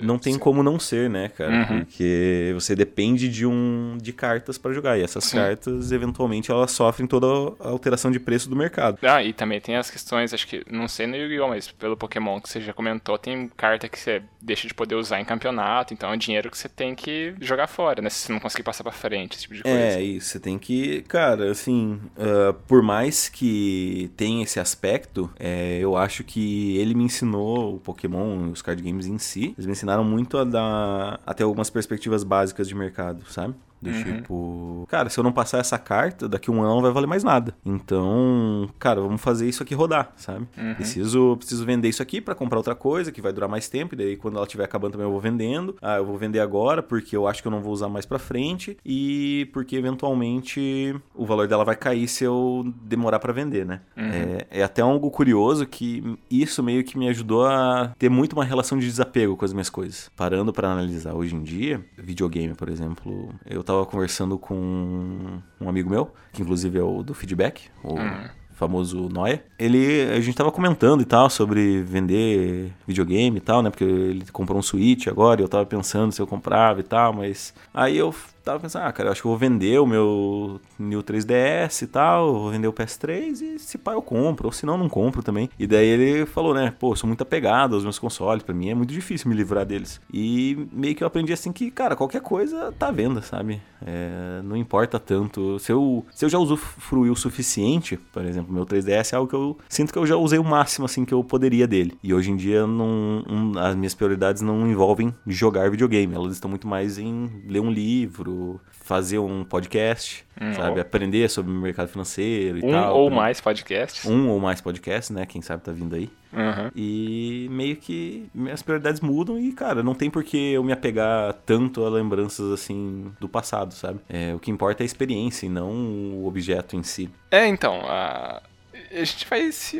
não 0.00 0.18
tem 0.18 0.34
Sim. 0.34 0.38
como 0.38 0.62
não 0.62 0.78
ser, 0.78 1.08
né, 1.08 1.28
cara? 1.28 1.52
Uhum. 1.52 1.84
Porque 1.84 2.50
você 2.54 2.74
depende 2.74 3.28
de 3.28 3.46
um 3.46 3.96
de 4.00 4.12
cartas 4.12 4.58
para 4.58 4.72
jogar 4.72 4.98
e 4.98 5.02
essas 5.02 5.24
Sim. 5.24 5.36
cartas 5.36 5.92
eventualmente 5.92 6.50
elas 6.50 6.70
sofrem 6.70 7.06
toda 7.06 7.26
a 7.60 7.68
alteração 7.68 8.10
de 8.10 8.20
preço 8.20 8.48
do 8.48 8.56
mercado. 8.56 8.98
Ah, 9.02 9.22
e 9.22 9.32
também 9.32 9.60
tem 9.60 9.76
as 9.76 9.90
questões, 9.90 10.32
acho 10.34 10.46
que 10.46 10.64
não 10.70 10.88
sei 10.88 11.06
no 11.06 11.16
Yu-Gi-Oh, 11.16 11.48
mas 11.48 11.70
pelo 11.70 11.96
Pokémon 11.96 12.40
que 12.40 12.48
você 12.48 12.60
já 12.60 12.72
comentou, 12.72 13.18
tem 13.18 13.48
carta 13.56 13.88
que 13.88 13.98
você 13.98 14.22
deixa 14.40 14.66
de 14.66 14.74
poder 14.74 14.94
usar 14.94 15.20
em 15.20 15.24
campeonato, 15.24 15.92
então 15.92 16.12
é 16.12 16.16
dinheiro 16.16 16.50
que 16.50 16.58
você 16.58 16.68
tem 16.68 16.94
que 16.94 17.34
jogar 17.40 17.66
fora, 17.66 18.00
né? 18.00 18.10
Se 18.10 18.26
você 18.26 18.32
não 18.32 18.40
conseguir 18.40 18.62
passar 18.62 18.84
para 18.84 18.92
frente, 18.92 19.34
esse 19.34 19.42
tipo 19.42 19.54
de 19.54 19.62
coisa. 19.62 19.78
É, 19.78 20.02
isso, 20.02 20.28
você 20.28 20.40
tem 20.40 20.58
que, 20.58 21.02
cara, 21.02 21.50
assim, 21.50 22.00
uh, 22.16 22.54
por 22.66 22.82
mais 22.82 23.28
que 23.28 24.10
tenha 24.16 24.44
esse 24.44 24.60
aspecto, 24.60 25.30
é, 25.38 25.78
eu 25.80 25.96
acho 25.96 26.24
que 26.24 26.76
ele 26.78 26.94
me 26.94 27.04
ensinou 27.04 27.76
o 27.76 27.80
Pokémon, 27.80 28.50
os 28.50 28.62
card 28.62 28.82
games 28.82 29.06
em 29.06 29.17
si, 29.18 29.54
eles 29.56 29.66
me 29.66 29.72
ensinaram 29.72 30.04
muito 30.04 30.38
a 30.38 30.44
dar 30.44 31.20
até 31.26 31.42
algumas 31.42 31.70
perspectivas 31.70 32.24
básicas 32.24 32.68
de 32.68 32.74
mercado, 32.74 33.24
sabe? 33.30 33.54
Do 33.80 33.90
uhum. 33.90 34.02
tipo, 34.02 34.86
cara, 34.88 35.08
se 35.08 35.18
eu 35.18 35.24
não 35.24 35.32
passar 35.32 35.58
essa 35.58 35.78
carta, 35.78 36.28
daqui 36.28 36.50
a 36.50 36.52
um 36.52 36.62
ano 36.62 36.76
não 36.76 36.82
vai 36.82 36.90
valer 36.90 37.06
mais 37.06 37.24
nada. 37.24 37.54
Então, 37.64 38.68
cara, 38.78 39.00
vamos 39.00 39.20
fazer 39.20 39.48
isso 39.48 39.62
aqui 39.62 39.74
rodar, 39.74 40.12
sabe? 40.16 40.46
Uhum. 40.56 40.74
Preciso, 40.74 41.36
preciso 41.36 41.64
vender 41.64 41.88
isso 41.88 42.02
aqui 42.02 42.20
para 42.20 42.34
comprar 42.34 42.58
outra 42.58 42.74
coisa 42.74 43.12
que 43.12 43.22
vai 43.22 43.32
durar 43.32 43.48
mais 43.48 43.68
tempo. 43.68 43.94
E 43.94 43.98
daí, 43.98 44.16
quando 44.16 44.36
ela 44.36 44.44
estiver 44.44 44.64
acabando 44.64 44.92
também, 44.92 45.06
eu 45.06 45.12
vou 45.12 45.20
vendendo. 45.20 45.76
Ah, 45.80 45.96
eu 45.96 46.04
vou 46.04 46.16
vender 46.16 46.40
agora 46.40 46.82
porque 46.82 47.16
eu 47.16 47.26
acho 47.26 47.42
que 47.42 47.48
eu 47.48 47.52
não 47.52 47.60
vou 47.60 47.72
usar 47.72 47.88
mais 47.88 48.06
pra 48.06 48.18
frente. 48.18 48.76
E 48.84 49.48
porque 49.52 49.76
eventualmente 49.76 50.94
o 51.14 51.24
valor 51.24 51.46
dela 51.46 51.64
vai 51.64 51.76
cair 51.76 52.08
se 52.08 52.24
eu 52.24 52.72
demorar 52.82 53.18
para 53.18 53.32
vender, 53.32 53.64
né? 53.64 53.80
Uhum. 53.96 54.10
É, 54.10 54.46
é 54.50 54.62
até 54.62 54.82
algo 54.82 55.10
curioso 55.10 55.66
que 55.66 56.18
isso 56.30 56.62
meio 56.62 56.84
que 56.84 56.98
me 56.98 57.08
ajudou 57.08 57.46
a 57.46 57.92
ter 57.98 58.08
muito 58.08 58.32
uma 58.32 58.44
relação 58.44 58.78
de 58.78 58.86
desapego 58.86 59.36
com 59.36 59.44
as 59.44 59.52
minhas 59.52 59.70
coisas. 59.70 60.10
Parando 60.16 60.52
para 60.52 60.70
analisar 60.70 61.14
hoje 61.14 61.34
em 61.34 61.42
dia, 61.42 61.84
videogame, 61.96 62.54
por 62.54 62.68
exemplo, 62.68 63.34
eu 63.46 63.62
tava 63.68 63.84
conversando 63.84 64.38
com 64.38 65.40
um 65.60 65.68
amigo 65.68 65.90
meu, 65.90 66.10
que 66.32 66.40
inclusive 66.40 66.78
é 66.78 66.82
o 66.82 67.02
do 67.02 67.12
feedback, 67.12 67.68
o 67.84 67.94
uhum. 67.94 68.28
famoso 68.52 69.08
Noé. 69.10 69.42
Ele, 69.58 70.10
a 70.10 70.20
gente 70.20 70.34
tava 70.36 70.50
comentando 70.50 71.02
e 71.02 71.04
tal 71.04 71.28
sobre 71.28 71.82
vender 71.82 72.72
videogame 72.86 73.36
e 73.36 73.40
tal, 73.40 73.62
né? 73.62 73.68
Porque 73.68 73.84
ele 73.84 74.24
comprou 74.32 74.58
um 74.58 74.62
Switch 74.62 75.06
agora 75.06 75.40
e 75.40 75.44
eu 75.44 75.48
tava 75.48 75.66
pensando 75.66 76.12
se 76.12 76.20
eu 76.20 76.26
comprava 76.26 76.80
e 76.80 76.82
tal, 76.82 77.12
mas 77.12 77.52
aí 77.74 77.98
eu 77.98 78.14
tava 78.48 78.60
pensando, 78.60 78.82
ah, 78.84 78.92
cara, 78.92 79.10
acho 79.10 79.20
que 79.20 79.28
vou 79.28 79.36
vender 79.36 79.78
o 79.78 79.86
meu 79.86 80.60
New 80.78 81.02
3DS 81.02 81.82
e 81.82 81.86
tal, 81.86 82.32
vou 82.32 82.50
vender 82.50 82.66
o 82.66 82.72
PS3 82.72 83.40
e 83.42 83.58
se 83.58 83.76
pá 83.76 83.92
eu 83.92 84.00
compro, 84.00 84.46
ou 84.48 84.52
se 84.52 84.64
não, 84.64 84.78
não 84.78 84.88
compro 84.88 85.22
também. 85.22 85.50
E 85.58 85.66
daí 85.66 85.86
ele 85.86 86.26
falou, 86.26 86.54
né, 86.54 86.72
pô, 86.78 86.96
sou 86.96 87.06
muito 87.06 87.22
apegado 87.22 87.74
aos 87.74 87.84
meus 87.84 87.98
consoles, 87.98 88.42
para 88.42 88.54
mim 88.54 88.70
é 88.70 88.74
muito 88.74 88.92
difícil 88.92 89.28
me 89.28 89.36
livrar 89.36 89.66
deles. 89.66 90.00
E 90.12 90.66
meio 90.72 90.94
que 90.94 91.02
eu 91.02 91.06
aprendi 91.06 91.32
assim 91.32 91.52
que, 91.52 91.70
cara, 91.70 91.94
qualquer 91.94 92.22
coisa 92.22 92.72
tá 92.78 92.88
à 92.88 92.90
venda, 92.90 93.20
sabe? 93.20 93.60
É, 93.84 94.40
não 94.42 94.56
importa 94.56 94.98
tanto. 94.98 95.58
Se 95.58 95.70
eu, 95.70 96.04
se 96.14 96.24
eu 96.24 96.28
já 96.28 96.38
usufruí 96.38 97.10
o 97.10 97.16
suficiente, 97.16 97.96
por 98.12 98.24
exemplo, 98.24 98.52
meu 98.52 98.64
3DS 98.64 99.12
é 99.12 99.16
algo 99.16 99.28
que 99.28 99.36
eu 99.36 99.58
sinto 99.68 99.92
que 99.92 99.98
eu 99.98 100.06
já 100.06 100.16
usei 100.16 100.38
o 100.38 100.44
máximo, 100.44 100.86
assim, 100.86 101.04
que 101.04 101.14
eu 101.14 101.22
poderia 101.22 101.66
dele. 101.66 101.96
E 102.02 102.14
hoje 102.14 102.30
em 102.30 102.36
dia 102.36 102.66
não, 102.66 103.24
um, 103.28 103.58
as 103.58 103.76
minhas 103.76 103.94
prioridades 103.94 104.42
não 104.42 104.68
envolvem 104.68 105.14
jogar 105.26 105.70
videogame, 105.70 106.14
elas 106.14 106.32
estão 106.32 106.48
muito 106.48 106.66
mais 106.66 106.98
em 106.98 107.30
ler 107.46 107.60
um 107.60 107.70
livro, 107.70 108.37
fazer 108.70 109.18
um 109.18 109.44
podcast, 109.44 110.24
hum, 110.40 110.54
sabe? 110.54 110.76
Ou... 110.76 110.80
Aprender 110.80 111.28
sobre 111.28 111.52
o 111.52 111.54
mercado 111.54 111.88
financeiro 111.88 112.58
e 112.58 112.64
um 112.64 112.70
tal. 112.70 112.96
Um 112.96 113.00
ou 113.00 113.10
mais 113.10 113.40
podcasts. 113.40 114.04
Um 114.06 114.28
ou 114.28 114.40
mais 114.40 114.60
podcasts, 114.60 115.10
né? 115.10 115.26
Quem 115.26 115.42
sabe 115.42 115.62
tá 115.62 115.72
vindo 115.72 115.94
aí. 115.94 116.08
Uhum. 116.32 116.70
E 116.74 117.48
meio 117.50 117.76
que 117.76 118.28
minhas 118.34 118.62
prioridades 118.62 119.00
mudam 119.00 119.38
e, 119.38 119.52
cara, 119.52 119.82
não 119.82 119.94
tem 119.94 120.10
por 120.10 120.24
que 120.24 120.52
eu 120.52 120.62
me 120.62 120.72
apegar 120.72 121.34
tanto 121.44 121.84
a 121.84 121.88
lembranças, 121.88 122.50
assim, 122.50 123.12
do 123.20 123.28
passado, 123.28 123.74
sabe? 123.74 124.00
É, 124.08 124.34
o 124.34 124.38
que 124.38 124.50
importa 124.50 124.82
é 124.82 124.84
a 124.84 124.86
experiência 124.86 125.46
e 125.46 125.48
não 125.48 125.70
o 125.70 126.26
objeto 126.26 126.76
em 126.76 126.82
si. 126.82 127.10
É, 127.30 127.46
então, 127.46 127.80
a 127.84 128.42
a 128.90 129.04
gente 129.04 129.26
vai 129.26 129.50
se, 129.52 129.78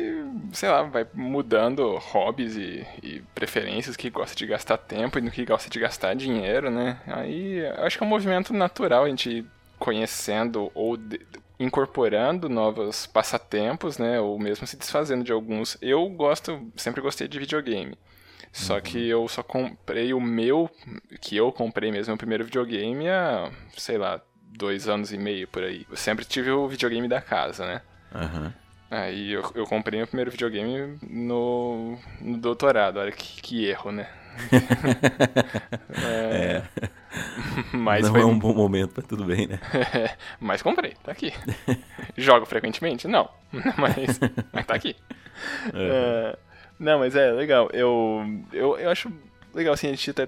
sei 0.53 0.69
lá, 0.69 0.83
vai 0.83 1.05
mudando 1.13 1.97
hobbies 1.97 2.55
e, 2.55 2.85
e, 3.01 3.21
preferências 3.33 3.95
que 3.95 4.09
gosta 4.09 4.35
de 4.35 4.45
gastar 4.45 4.77
tempo 4.77 5.17
e 5.17 5.21
no 5.21 5.31
que 5.31 5.45
gosta 5.45 5.69
de 5.69 5.79
gastar 5.79 6.15
dinheiro, 6.15 6.69
né? 6.69 6.99
Aí 7.07 7.59
eu 7.59 7.83
acho 7.83 7.97
que 7.97 8.03
é 8.03 8.07
um 8.07 8.09
movimento 8.09 8.53
natural 8.53 9.05
a 9.05 9.09
gente 9.09 9.45
conhecendo 9.77 10.71
ou 10.75 10.97
de, 10.97 11.19
incorporando 11.59 12.47
novos 12.47 13.05
passatempos, 13.07 13.97
né? 13.97 14.19
Ou 14.19 14.39
mesmo 14.39 14.65
se 14.65 14.77
desfazendo 14.77 15.23
de 15.23 15.31
alguns. 15.31 15.77
Eu 15.81 16.07
gosto, 16.09 16.71
sempre 16.75 17.01
gostei 17.01 17.27
de 17.27 17.39
videogame. 17.39 17.97
Só 18.51 18.75
uhum. 18.75 18.81
que 18.81 19.07
eu 19.07 19.27
só 19.27 19.43
comprei 19.43 20.13
o 20.13 20.19
meu, 20.19 20.69
que 21.21 21.37
eu 21.37 21.51
comprei 21.51 21.91
mesmo, 21.91 22.15
o 22.15 22.17
primeiro 22.17 22.43
videogame 22.43 23.07
há, 23.07 23.51
sei 23.77 23.97
lá, 23.97 24.19
dois 24.57 24.87
anos 24.87 25.13
e 25.13 25.17
meio 25.17 25.47
por 25.47 25.63
aí. 25.63 25.85
Eu 25.89 25.95
sempre 25.95 26.25
tive 26.25 26.49
o 26.49 26.67
videogame 26.67 27.07
da 27.07 27.21
casa, 27.21 27.65
né? 27.65 27.81
Uhum. 28.13 28.51
Aí 28.91 29.33
eu, 29.33 29.43
eu 29.53 29.65
comprei 29.65 29.99
meu 29.99 30.07
primeiro 30.07 30.31
videogame 30.31 30.97
no, 31.07 31.97
no 32.19 32.37
doutorado. 32.37 32.97
Olha 32.97 33.11
que, 33.11 33.41
que 33.41 33.65
erro, 33.65 33.91
né? 33.91 34.07
é. 36.03 36.63
é. 36.81 36.89
Mas 37.73 38.05
Não 38.05 38.11
foi... 38.11 38.21
é 38.21 38.25
um 38.25 38.37
bom 38.37 38.53
momento, 38.53 38.93
mas 38.95 39.05
tudo 39.05 39.25
bem, 39.25 39.47
né? 39.47 39.59
mas 40.39 40.61
comprei, 40.61 40.93
tá 41.03 41.11
aqui. 41.11 41.33
Jogo 42.17 42.45
frequentemente? 42.45 43.07
Não. 43.07 43.29
mas, 43.77 44.19
mas 44.51 44.65
tá 44.65 44.75
aqui. 44.75 44.95
É, 45.73 46.37
não, 46.79 46.99
mas 46.99 47.15
é 47.15 47.31
legal. 47.31 47.69
Eu, 47.73 48.23
eu, 48.53 48.77
eu 48.77 48.89
acho 48.89 49.11
legal 49.53 49.73
assim, 49.73 49.87
a 49.87 49.91
gente 49.91 50.13
tá, 50.13 50.27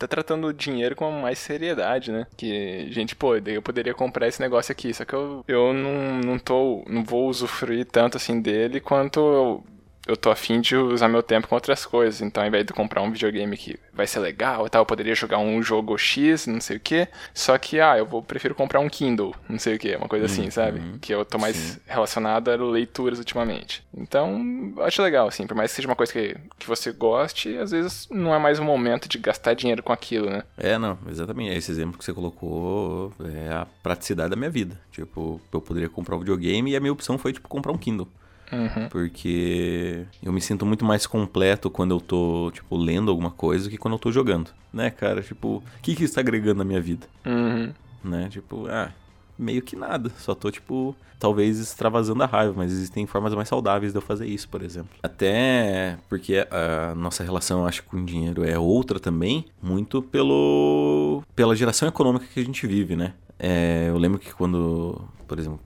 tá 0.00 0.08
tratando 0.08 0.46
o 0.46 0.52
dinheiro 0.52 0.96
com 0.96 1.10
mais 1.10 1.38
seriedade, 1.38 2.10
né? 2.10 2.26
Que, 2.36 2.90
gente, 2.90 3.14
pô, 3.14 3.36
eu 3.36 3.60
poderia 3.60 3.92
comprar 3.92 4.26
esse 4.26 4.40
negócio 4.40 4.72
aqui, 4.72 4.94
só 4.94 5.04
que 5.04 5.12
eu, 5.12 5.44
eu 5.46 5.74
não, 5.74 6.18
não 6.20 6.38
tô. 6.38 6.82
não 6.88 7.04
vou 7.04 7.28
usufruir 7.28 7.84
tanto 7.86 8.16
assim 8.16 8.40
dele 8.40 8.80
quanto 8.80 9.20
eu 9.20 9.64
eu 10.06 10.16
tô 10.16 10.30
afim 10.30 10.60
de 10.60 10.76
usar 10.76 11.08
meu 11.08 11.22
tempo 11.22 11.48
com 11.48 11.54
outras 11.54 11.84
coisas. 11.84 12.20
Então, 12.20 12.42
ao 12.42 12.48
invés 12.48 12.64
de 12.64 12.72
comprar 12.72 13.02
um 13.02 13.10
videogame 13.10 13.56
que 13.56 13.78
vai 13.92 14.06
ser 14.06 14.20
legal 14.20 14.66
e 14.66 14.70
tal, 14.70 14.82
eu 14.82 14.86
poderia 14.86 15.14
jogar 15.14 15.38
um 15.38 15.62
jogo 15.62 15.96
X, 15.98 16.46
não 16.46 16.60
sei 16.60 16.78
o 16.78 16.80
que. 16.80 17.06
Só 17.34 17.56
que, 17.58 17.80
ah, 17.80 17.98
eu 17.98 18.06
vou 18.06 18.22
prefiro 18.22 18.54
comprar 18.54 18.80
um 18.80 18.88
Kindle, 18.88 19.34
não 19.48 19.58
sei 19.58 19.76
o 19.76 19.78
que, 19.78 19.94
uma 19.94 20.08
coisa 20.08 20.26
assim, 20.26 20.50
sabe? 20.50 20.80
Uhum. 20.80 20.98
Que 21.00 21.14
eu 21.14 21.24
tô 21.24 21.38
mais 21.38 21.56
Sim. 21.56 21.80
relacionado 21.86 22.50
a 22.50 22.56
leituras 22.56 23.18
ultimamente. 23.18 23.84
Então, 23.94 24.74
acho 24.78 25.02
legal, 25.02 25.28
assim, 25.28 25.46
por 25.46 25.56
mais 25.56 25.70
que 25.70 25.76
seja 25.76 25.88
uma 25.88 25.96
coisa 25.96 26.12
que, 26.12 26.36
que 26.58 26.66
você 26.66 26.92
goste, 26.92 27.56
às 27.58 27.70
vezes 27.70 28.08
não 28.10 28.34
é 28.34 28.38
mais 28.38 28.58
um 28.58 28.64
momento 28.64 29.08
de 29.08 29.18
gastar 29.18 29.54
dinheiro 29.54 29.82
com 29.82 29.92
aquilo, 29.92 30.30
né? 30.30 30.42
É, 30.56 30.78
não, 30.78 30.98
exatamente. 31.08 31.56
Esse 31.56 31.70
exemplo 31.70 31.98
que 31.98 32.04
você 32.04 32.12
colocou 32.12 33.12
é 33.20 33.52
a 33.52 33.66
praticidade 33.82 34.30
da 34.30 34.36
minha 34.36 34.50
vida. 34.50 34.80
Tipo, 34.90 35.40
eu 35.52 35.60
poderia 35.60 35.88
comprar 35.88 36.16
um 36.16 36.20
videogame 36.20 36.70
e 36.70 36.76
a 36.76 36.80
minha 36.80 36.92
opção 36.92 37.18
foi, 37.18 37.32
tipo, 37.32 37.48
comprar 37.48 37.72
um 37.72 37.78
Kindle. 37.78 38.08
Uhum. 38.52 38.88
Porque 38.88 40.04
eu 40.22 40.32
me 40.32 40.40
sinto 40.40 40.66
muito 40.66 40.84
mais 40.84 41.06
completo 41.06 41.70
quando 41.70 41.92
eu 41.94 42.00
tô, 42.00 42.50
tipo, 42.52 42.76
lendo 42.76 43.10
alguma 43.10 43.30
coisa 43.30 43.70
que 43.70 43.78
quando 43.78 43.94
eu 43.94 43.98
tô 43.98 44.10
jogando. 44.10 44.50
Né, 44.72 44.90
cara? 44.90 45.22
Tipo, 45.22 45.56
o 45.56 45.62
que 45.82 45.94
que 45.94 46.04
está 46.04 46.20
agregando 46.20 46.58
na 46.58 46.64
minha 46.64 46.80
vida? 46.80 47.06
Uhum. 47.26 47.72
Né? 48.04 48.28
Tipo, 48.30 48.66
ah, 48.68 48.92
meio 49.38 49.62
que 49.62 49.74
nada. 49.74 50.10
Só 50.18 50.34
tô, 50.34 50.50
tipo, 50.50 50.94
talvez 51.18 51.58
extravasando 51.58 52.22
a 52.22 52.26
raiva, 52.26 52.54
mas 52.56 52.72
existem 52.72 53.06
formas 53.06 53.34
mais 53.34 53.48
saudáveis 53.48 53.92
de 53.92 53.98
eu 53.98 54.02
fazer 54.02 54.26
isso, 54.26 54.48
por 54.48 54.62
exemplo. 54.62 54.90
Até 55.02 55.98
porque 56.08 56.46
a 56.50 56.94
nossa 56.94 57.22
relação, 57.22 57.66
acho, 57.66 57.82
com 57.84 57.98
o 57.98 58.04
dinheiro 58.04 58.44
é 58.44 58.58
outra 58.58 58.98
também, 59.00 59.44
muito 59.62 60.02
pelo 60.02 61.22
pela 61.34 61.54
geração 61.54 61.88
econômica 61.88 62.26
que 62.32 62.40
a 62.40 62.44
gente 62.44 62.66
vive, 62.66 62.96
né? 62.96 63.14
É, 63.38 63.86
eu 63.88 63.98
lembro 63.98 64.18
que 64.18 64.32
quando, 64.34 65.02
por 65.26 65.38
exemplo, 65.38 65.60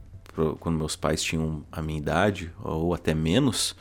quando 0.61 0.77
meus 0.77 0.97
pais 0.97 1.23
tinham 1.23 1.65
a 1.71 1.81
minha 1.83 1.99
idade, 1.99 2.53
ou 2.63 2.95
até 2.95 3.15
menos, 3.15 3.77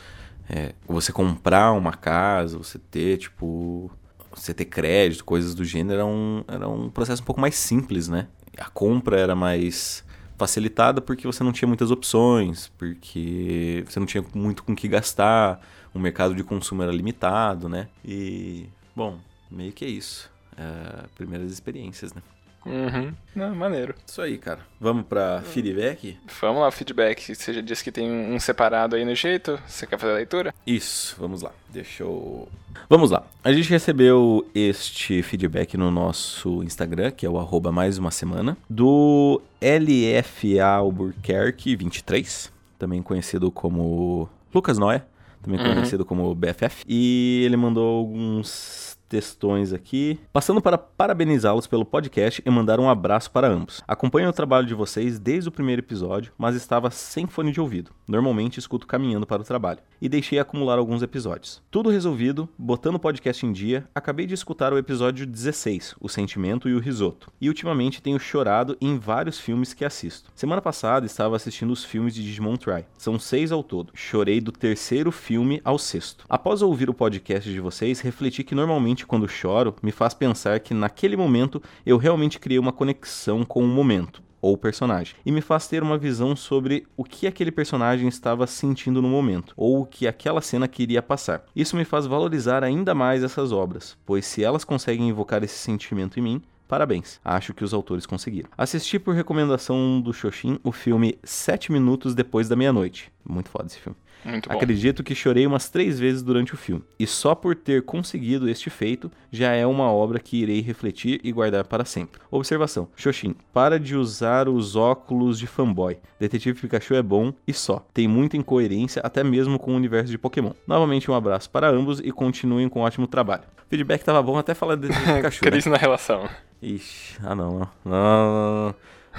é, 0.49 0.73
você 0.87 1.11
comprar 1.11 1.71
uma 1.73 1.93
casa, 1.93 2.57
você 2.57 2.77
ter, 2.77 3.17
tipo, 3.17 3.91
você 4.31 4.53
ter 4.53 4.65
crédito, 4.65 5.23
coisas 5.23 5.53
do 5.55 5.63
gênero, 5.63 5.99
era 5.99 6.05
um, 6.05 6.43
era 6.47 6.67
um 6.67 6.89
processo 6.89 7.21
um 7.21 7.25
pouco 7.25 7.41
mais 7.41 7.55
simples, 7.55 8.07
né? 8.07 8.27
A 8.57 8.69
compra 8.69 9.19
era 9.19 9.35
mais 9.35 10.03
facilitada 10.37 10.99
porque 11.01 11.25
você 11.25 11.43
não 11.43 11.51
tinha 11.51 11.67
muitas 11.67 11.91
opções, 11.91 12.71
porque 12.77 13.83
você 13.87 13.99
não 13.99 14.05
tinha 14.05 14.23
muito 14.33 14.63
com 14.63 14.75
que 14.75 14.87
gastar, 14.87 15.61
o 15.93 15.99
mercado 15.99 16.35
de 16.35 16.43
consumo 16.43 16.83
era 16.83 16.91
limitado, 16.91 17.69
né? 17.69 17.87
E, 18.03 18.67
bom, 18.95 19.19
meio 19.49 19.71
que 19.71 19.85
é 19.85 19.89
isso. 19.89 20.31
É, 20.57 21.05
primeiras 21.15 21.51
experiências, 21.51 22.13
né? 22.13 22.21
Uhum. 22.65 23.13
Não, 23.35 23.53
maneiro. 23.55 23.95
Isso 24.05 24.21
aí, 24.21 24.37
cara. 24.37 24.59
Vamos 24.79 25.05
pra 25.05 25.41
feedback? 25.41 26.17
Vamos 26.41 26.61
lá, 26.61 26.71
feedback. 26.71 27.35
Você 27.35 27.53
já 27.53 27.61
disse 27.61 27.83
que 27.83 27.91
tem 27.91 28.09
um 28.09 28.39
separado 28.39 28.95
aí 28.95 29.03
no 29.03 29.15
jeito. 29.15 29.59
Você 29.67 29.85
quer 29.85 29.97
fazer 29.97 30.13
a 30.13 30.15
leitura? 30.17 30.53
Isso, 30.65 31.15
vamos 31.19 31.41
lá. 31.41 31.51
Deixa 31.69 32.03
eu. 32.03 32.47
Vamos 32.89 33.11
lá. 33.11 33.23
A 33.43 33.51
gente 33.51 33.69
recebeu 33.69 34.47
este 34.53 35.21
feedback 35.23 35.75
no 35.77 35.91
nosso 35.91 36.63
Instagram, 36.63 37.11
que 37.11 37.25
é 37.25 37.29
o 37.29 37.37
arroba 37.37 37.71
mais 37.71 37.97
uma 37.97 38.11
semana, 38.11 38.57
do 38.69 39.41
LFA 39.61 40.65
Albuquerque 40.65 41.75
23, 41.75 42.51
também 42.77 43.01
conhecido 43.01 43.51
como 43.51 44.29
Lucas 44.53 44.77
Noia, 44.77 45.05
também 45.41 45.59
uhum. 45.59 45.73
conhecido 45.73 46.05
como 46.05 46.33
BFF. 46.35 46.83
E 46.87 47.43
ele 47.45 47.57
mandou 47.57 47.99
alguns 47.99 48.97
textões 49.13 49.71
aqui. 49.71 50.19
Passando 50.33 50.59
para 50.59 50.75
parabenizá-los 50.75 51.67
pelo 51.67 51.85
podcast 51.85 52.41
e 52.43 52.49
mandar 52.49 52.79
um 52.79 52.89
abraço 52.89 53.29
para 53.29 53.47
ambos. 53.47 53.83
Acompanho 53.87 54.27
o 54.27 54.33
trabalho 54.33 54.65
de 54.65 54.73
vocês 54.73 55.19
desde 55.19 55.49
o 55.49 55.51
primeiro 55.51 55.83
episódio, 55.83 56.33
mas 56.35 56.55
estava 56.55 56.89
sem 56.89 57.27
fone 57.27 57.51
de 57.51 57.61
ouvido. 57.61 57.91
Normalmente 58.07 58.57
escuto 58.57 58.87
caminhando 58.87 59.27
para 59.27 59.43
o 59.43 59.45
trabalho. 59.45 59.81
E 60.01 60.09
deixei 60.09 60.39
acumular 60.39 60.79
alguns 60.79 61.03
episódios. 61.03 61.61
Tudo 61.69 61.91
resolvido, 61.91 62.49
botando 62.57 62.95
o 62.95 62.99
podcast 62.99 63.45
em 63.45 63.53
dia, 63.53 63.87
acabei 63.93 64.25
de 64.25 64.33
escutar 64.33 64.73
o 64.73 64.79
episódio 64.79 65.27
16, 65.27 65.93
O 66.01 66.09
Sentimento 66.09 66.67
e 66.67 66.73
o 66.73 66.79
Risoto. 66.79 67.31
E 67.39 67.47
ultimamente 67.47 68.01
tenho 68.01 68.19
chorado 68.19 68.75
em 68.81 68.97
vários 68.97 69.39
filmes 69.39 69.75
que 69.75 69.85
assisto. 69.85 70.31
Semana 70.33 70.61
passada 70.61 71.05
estava 71.05 71.35
assistindo 71.35 71.71
os 71.71 71.85
filmes 71.85 72.15
de 72.15 72.23
Digimon 72.23 72.57
Try. 72.57 72.83
São 72.97 73.19
seis 73.19 73.51
ao 73.51 73.63
todo. 73.63 73.93
Chorei 73.93 74.41
do 74.41 74.51
terceiro 74.51 75.11
filme 75.11 75.61
ao 75.63 75.77
sexto. 75.77 76.25
Após 76.27 76.63
ouvir 76.63 76.89
o 76.89 76.95
podcast 76.95 77.49
de 77.49 77.59
vocês, 77.59 77.99
refleti 77.99 78.43
que 78.43 78.55
normalmente 78.55 79.02
quando 79.05 79.27
choro 79.27 79.75
me 79.81 79.91
faz 79.91 80.13
pensar 80.13 80.59
que 80.59 80.73
naquele 80.73 81.15
momento 81.15 81.61
eu 81.85 81.97
realmente 81.97 82.39
criei 82.39 82.59
uma 82.59 82.71
conexão 82.71 83.43
com 83.43 83.63
o 83.63 83.67
momento 83.67 84.21
ou 84.41 84.57
personagem, 84.57 85.15
e 85.25 85.31
me 85.31 85.39
faz 85.39 85.69
ter 85.69 85.81
uma 85.81 85.97
visão 85.97 86.35
sobre 86.35 86.85
o 86.97 87.05
que 87.05 87.25
aquele 87.25 87.49
personagem 87.49 88.09
estava 88.09 88.45
sentindo 88.45 89.01
no 89.01 89.07
momento, 89.07 89.53
ou 89.55 89.79
o 89.79 89.85
que 89.85 90.05
aquela 90.05 90.41
cena 90.41 90.67
queria 90.67 91.01
passar. 91.01 91.45
Isso 91.55 91.77
me 91.77 91.85
faz 91.85 92.05
valorizar 92.05 92.61
ainda 92.61 92.93
mais 92.93 93.23
essas 93.23 93.53
obras, 93.53 93.97
pois 94.05 94.25
se 94.25 94.43
elas 94.43 94.65
conseguem 94.65 95.07
invocar 95.07 95.43
esse 95.43 95.55
sentimento 95.55 96.19
em 96.19 96.23
mim, 96.23 96.41
Parabéns, 96.65 97.19
acho 97.23 97.53
que 97.53 97.63
os 97.63 97.71
autores 97.71 98.05
conseguiram. 98.07 98.49
Assisti 98.57 98.97
por 98.97 99.13
recomendação 99.13 100.01
do 100.01 100.11
Xoxin 100.11 100.59
o 100.63 100.71
filme 100.71 101.19
Sete 101.23 101.71
Minutos 101.71 102.15
Depois 102.15 102.49
da 102.49 102.55
Meia-Noite. 102.55 103.11
Muito 103.23 103.49
foda 103.49 103.67
esse 103.67 103.79
filme. 103.79 103.95
Muito 104.25 104.49
bom. 104.49 104.55
Acredito 104.55 105.03
que 105.03 105.15
chorei 105.15 105.45
umas 105.45 105.69
três 105.69 105.99
vezes 105.99 106.21
durante 106.21 106.53
o 106.53 106.57
filme. 106.57 106.83
E 106.99 107.05
só 107.05 107.35
por 107.35 107.55
ter 107.55 107.83
conseguido 107.83 108.49
este 108.49 108.69
feito, 108.69 109.11
já 109.31 109.51
é 109.51 109.65
uma 109.65 109.91
obra 109.91 110.19
que 110.19 110.37
irei 110.37 110.61
refletir 110.61 111.19
e 111.23 111.31
guardar 111.31 111.65
para 111.65 111.85
sempre. 111.85 112.21
Observação: 112.31 112.87
Xoxin, 112.95 113.35
para 113.53 113.79
de 113.79 113.95
usar 113.95 114.47
os 114.47 114.75
óculos 114.75 115.37
de 115.39 115.47
fanboy. 115.47 115.97
Detetive 116.19 116.59
Pikachu 116.59 116.95
é 116.95 117.01
bom 117.01 117.33
e 117.47 117.53
só. 117.53 117.85
Tem 117.93 118.07
muita 118.07 118.37
incoerência, 118.37 119.01
até 119.03 119.23
mesmo 119.23 119.59
com 119.59 119.71
o 119.71 119.75
universo 119.75 120.11
de 120.11 120.17
Pokémon. 120.17 120.53
Novamente, 120.67 121.09
um 121.09 121.13
abraço 121.13 121.49
para 121.49 121.69
ambos 121.69 121.99
e 121.99 122.11
continuem 122.11 122.69
com 122.69 122.79
um 122.79 122.83
ótimo 122.83 123.07
trabalho. 123.07 123.43
O 123.65 123.69
feedback 123.69 124.03
tava 124.03 124.21
bom 124.21 124.37
até 124.37 124.53
falar 124.53 124.75
de 124.75 124.87
Detetive 124.87 125.13
Pikachu. 125.15 125.41
Crise 125.41 125.69
né? 125.69 125.73
na 125.73 125.77
relação. 125.79 126.29
Ixi, 126.61 127.17
ah 127.23 127.35
não. 127.35 127.59
não, 127.59 127.69
não, 127.85 128.65
não. 128.67 128.75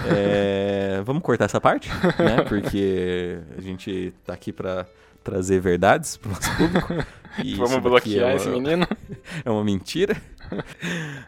É, 0.06 1.02
vamos 1.04 1.22
cortar 1.22 1.44
essa 1.44 1.60
parte, 1.60 1.88
né? 2.18 2.42
Porque 2.48 3.38
a 3.56 3.60
gente 3.60 4.12
tá 4.24 4.32
aqui 4.32 4.52
para 4.52 4.86
trazer 5.22 5.60
verdades 5.60 6.16
pro 6.16 6.30
nosso 6.30 6.56
público. 6.56 6.94
vamos 7.56 7.78
bloquear 7.78 8.30
é 8.30 8.32
uma, 8.32 8.36
esse 8.36 8.48
menino. 8.48 8.86
É 9.44 9.50
uma 9.50 9.64
mentira. 9.64 10.20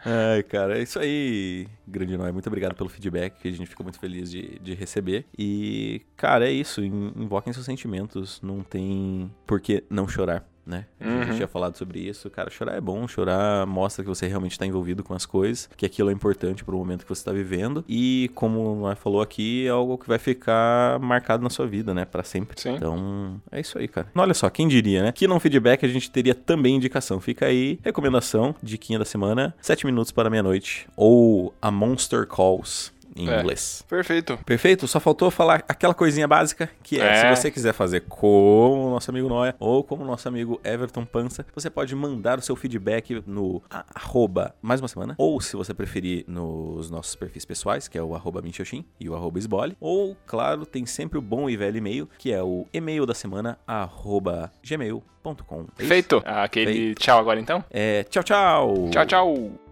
Ai, 0.05 0.43
cara, 0.43 0.77
é 0.77 0.83
isso 0.83 0.99
aí, 0.99 1.67
grande 1.87 2.15
Noé. 2.15 2.31
Muito 2.31 2.47
obrigado 2.47 2.75
pelo 2.75 2.89
feedback, 2.89 3.39
que 3.41 3.47
a 3.47 3.51
gente 3.51 3.67
fica 3.67 3.83
muito 3.83 3.99
feliz 3.99 4.29
de, 4.29 4.59
de 4.59 4.73
receber. 4.73 5.25
E, 5.37 6.01
cara, 6.15 6.47
é 6.47 6.51
isso. 6.51 6.83
Invoquem 6.83 7.51
seus 7.51 7.65
sentimentos. 7.65 8.39
Não 8.41 8.61
tem 8.61 9.31
por 9.45 9.59
que 9.59 9.83
não 9.89 10.07
chorar 10.07 10.45
né? 10.67 10.85
Uhum. 10.99 11.21
A 11.21 11.25
gente 11.25 11.35
tinha 11.37 11.47
falado 11.47 11.77
sobre 11.77 11.99
isso. 11.99 12.29
Cara, 12.29 12.49
chorar 12.49 12.75
é 12.75 12.81
bom, 12.81 13.07
chorar 13.07 13.65
mostra 13.65 14.03
que 14.03 14.09
você 14.09 14.27
realmente 14.27 14.51
está 14.51 14.65
envolvido 14.65 15.03
com 15.03 15.13
as 15.13 15.25
coisas, 15.25 15.69
que 15.75 15.85
aquilo 15.85 16.09
é 16.09 16.13
importante 16.13 16.63
para 16.63 16.75
o 16.75 16.77
momento 16.77 17.03
que 17.03 17.09
você 17.09 17.21
está 17.21 17.31
vivendo. 17.31 17.83
E, 17.87 18.29
como 18.35 18.85
o 18.85 18.95
falou 18.95 19.21
aqui, 19.21 19.65
é 19.65 19.69
algo 19.69 19.97
que 19.97 20.07
vai 20.07 20.19
ficar 20.19 20.99
marcado 20.99 21.43
na 21.43 21.49
sua 21.49 21.65
vida, 21.65 21.93
né? 21.93 22.05
Para 22.05 22.23
sempre. 22.23 22.59
Sim. 22.59 22.75
Então, 22.75 23.41
é 23.51 23.59
isso 23.59 23.77
aí, 23.77 23.87
cara. 23.87 24.07
Olha 24.15 24.33
só, 24.33 24.49
quem 24.49 24.67
diria, 24.67 25.03
né? 25.03 25.11
Que 25.11 25.27
não 25.27 25.39
feedback 25.39 25.85
a 25.85 25.89
gente 25.89 26.11
teria 26.11 26.35
também 26.35 26.75
indicação. 26.75 27.19
Fica 27.19 27.45
aí, 27.45 27.79
recomendação, 27.83 28.53
diquinha 28.61 28.99
da 28.99 29.05
semana: 29.05 29.55
7 29.61 29.85
minutos 29.85 30.11
para 30.11 30.29
meia-noite. 30.29 30.87
Ou 30.95 31.53
a 31.61 31.71
Monster 31.71 32.27
Calls 32.27 32.91
em 33.17 33.27
É. 33.29 33.39
inglês. 33.39 33.83
Perfeito. 33.89 34.37
Perfeito? 34.45 34.87
Só 34.87 34.99
faltou 34.99 35.29
falar 35.31 35.63
aquela 35.67 35.93
coisinha 35.93 36.27
básica, 36.27 36.69
que 36.83 36.99
é, 36.99 37.05
É. 37.05 37.35
se 37.35 37.41
você 37.41 37.51
quiser 37.51 37.73
fazer 37.73 38.01
como 38.01 38.87
o 38.87 38.91
nosso 38.91 39.09
amigo 39.11 39.27
Noia 39.27 39.55
ou 39.59 39.83
como 39.83 40.03
o 40.03 40.07
nosso 40.07 40.27
amigo 40.27 40.59
Everton 40.63 41.05
Pança, 41.05 41.45
você 41.53 41.69
pode 41.69 41.95
mandar 41.95 42.37
o 42.39 42.41
seu 42.41 42.55
feedback 42.55 43.23
no 43.25 43.61
arroba 43.95 44.53
mais 44.61 44.79
uma 44.81 44.87
semana, 44.87 45.15
ou 45.17 45.39
se 45.41 45.55
você 45.55 45.73
preferir 45.73 46.23
nos 46.27 46.89
nossos 46.89 47.15
perfis 47.15 47.45
pessoais, 47.45 47.87
que 47.87 47.97
é 47.97 48.01
o 48.03 48.13
arroba 48.15 48.41
Minxoxin 48.41 48.85
e 48.99 49.09
o 49.09 49.15
arroba 49.15 49.39
Esbole, 49.39 49.75
ou, 49.79 50.15
claro, 50.25 50.65
tem 50.65 50.85
sempre 50.85 51.17
o 51.17 51.21
bom 51.21 51.49
e 51.49 51.57
velho 51.57 51.77
e-mail, 51.77 52.09
que 52.17 52.31
é 52.31 52.41
o 52.43 52.65
e-mail 52.73 53.05
da 53.05 53.13
semana, 53.13 53.57
arroba 53.65 54.51
gmail.com. 54.63 55.65
É? 55.79 55.83
Feito. 55.83 56.21
Aquele 56.25 56.95
tchau 56.95 57.19
agora 57.19 57.39
então? 57.39 57.63
É, 57.69 58.03
tchau, 58.03 58.23
tchau! 58.23 58.89
Tchau, 58.91 59.05
tchau. 59.05 59.66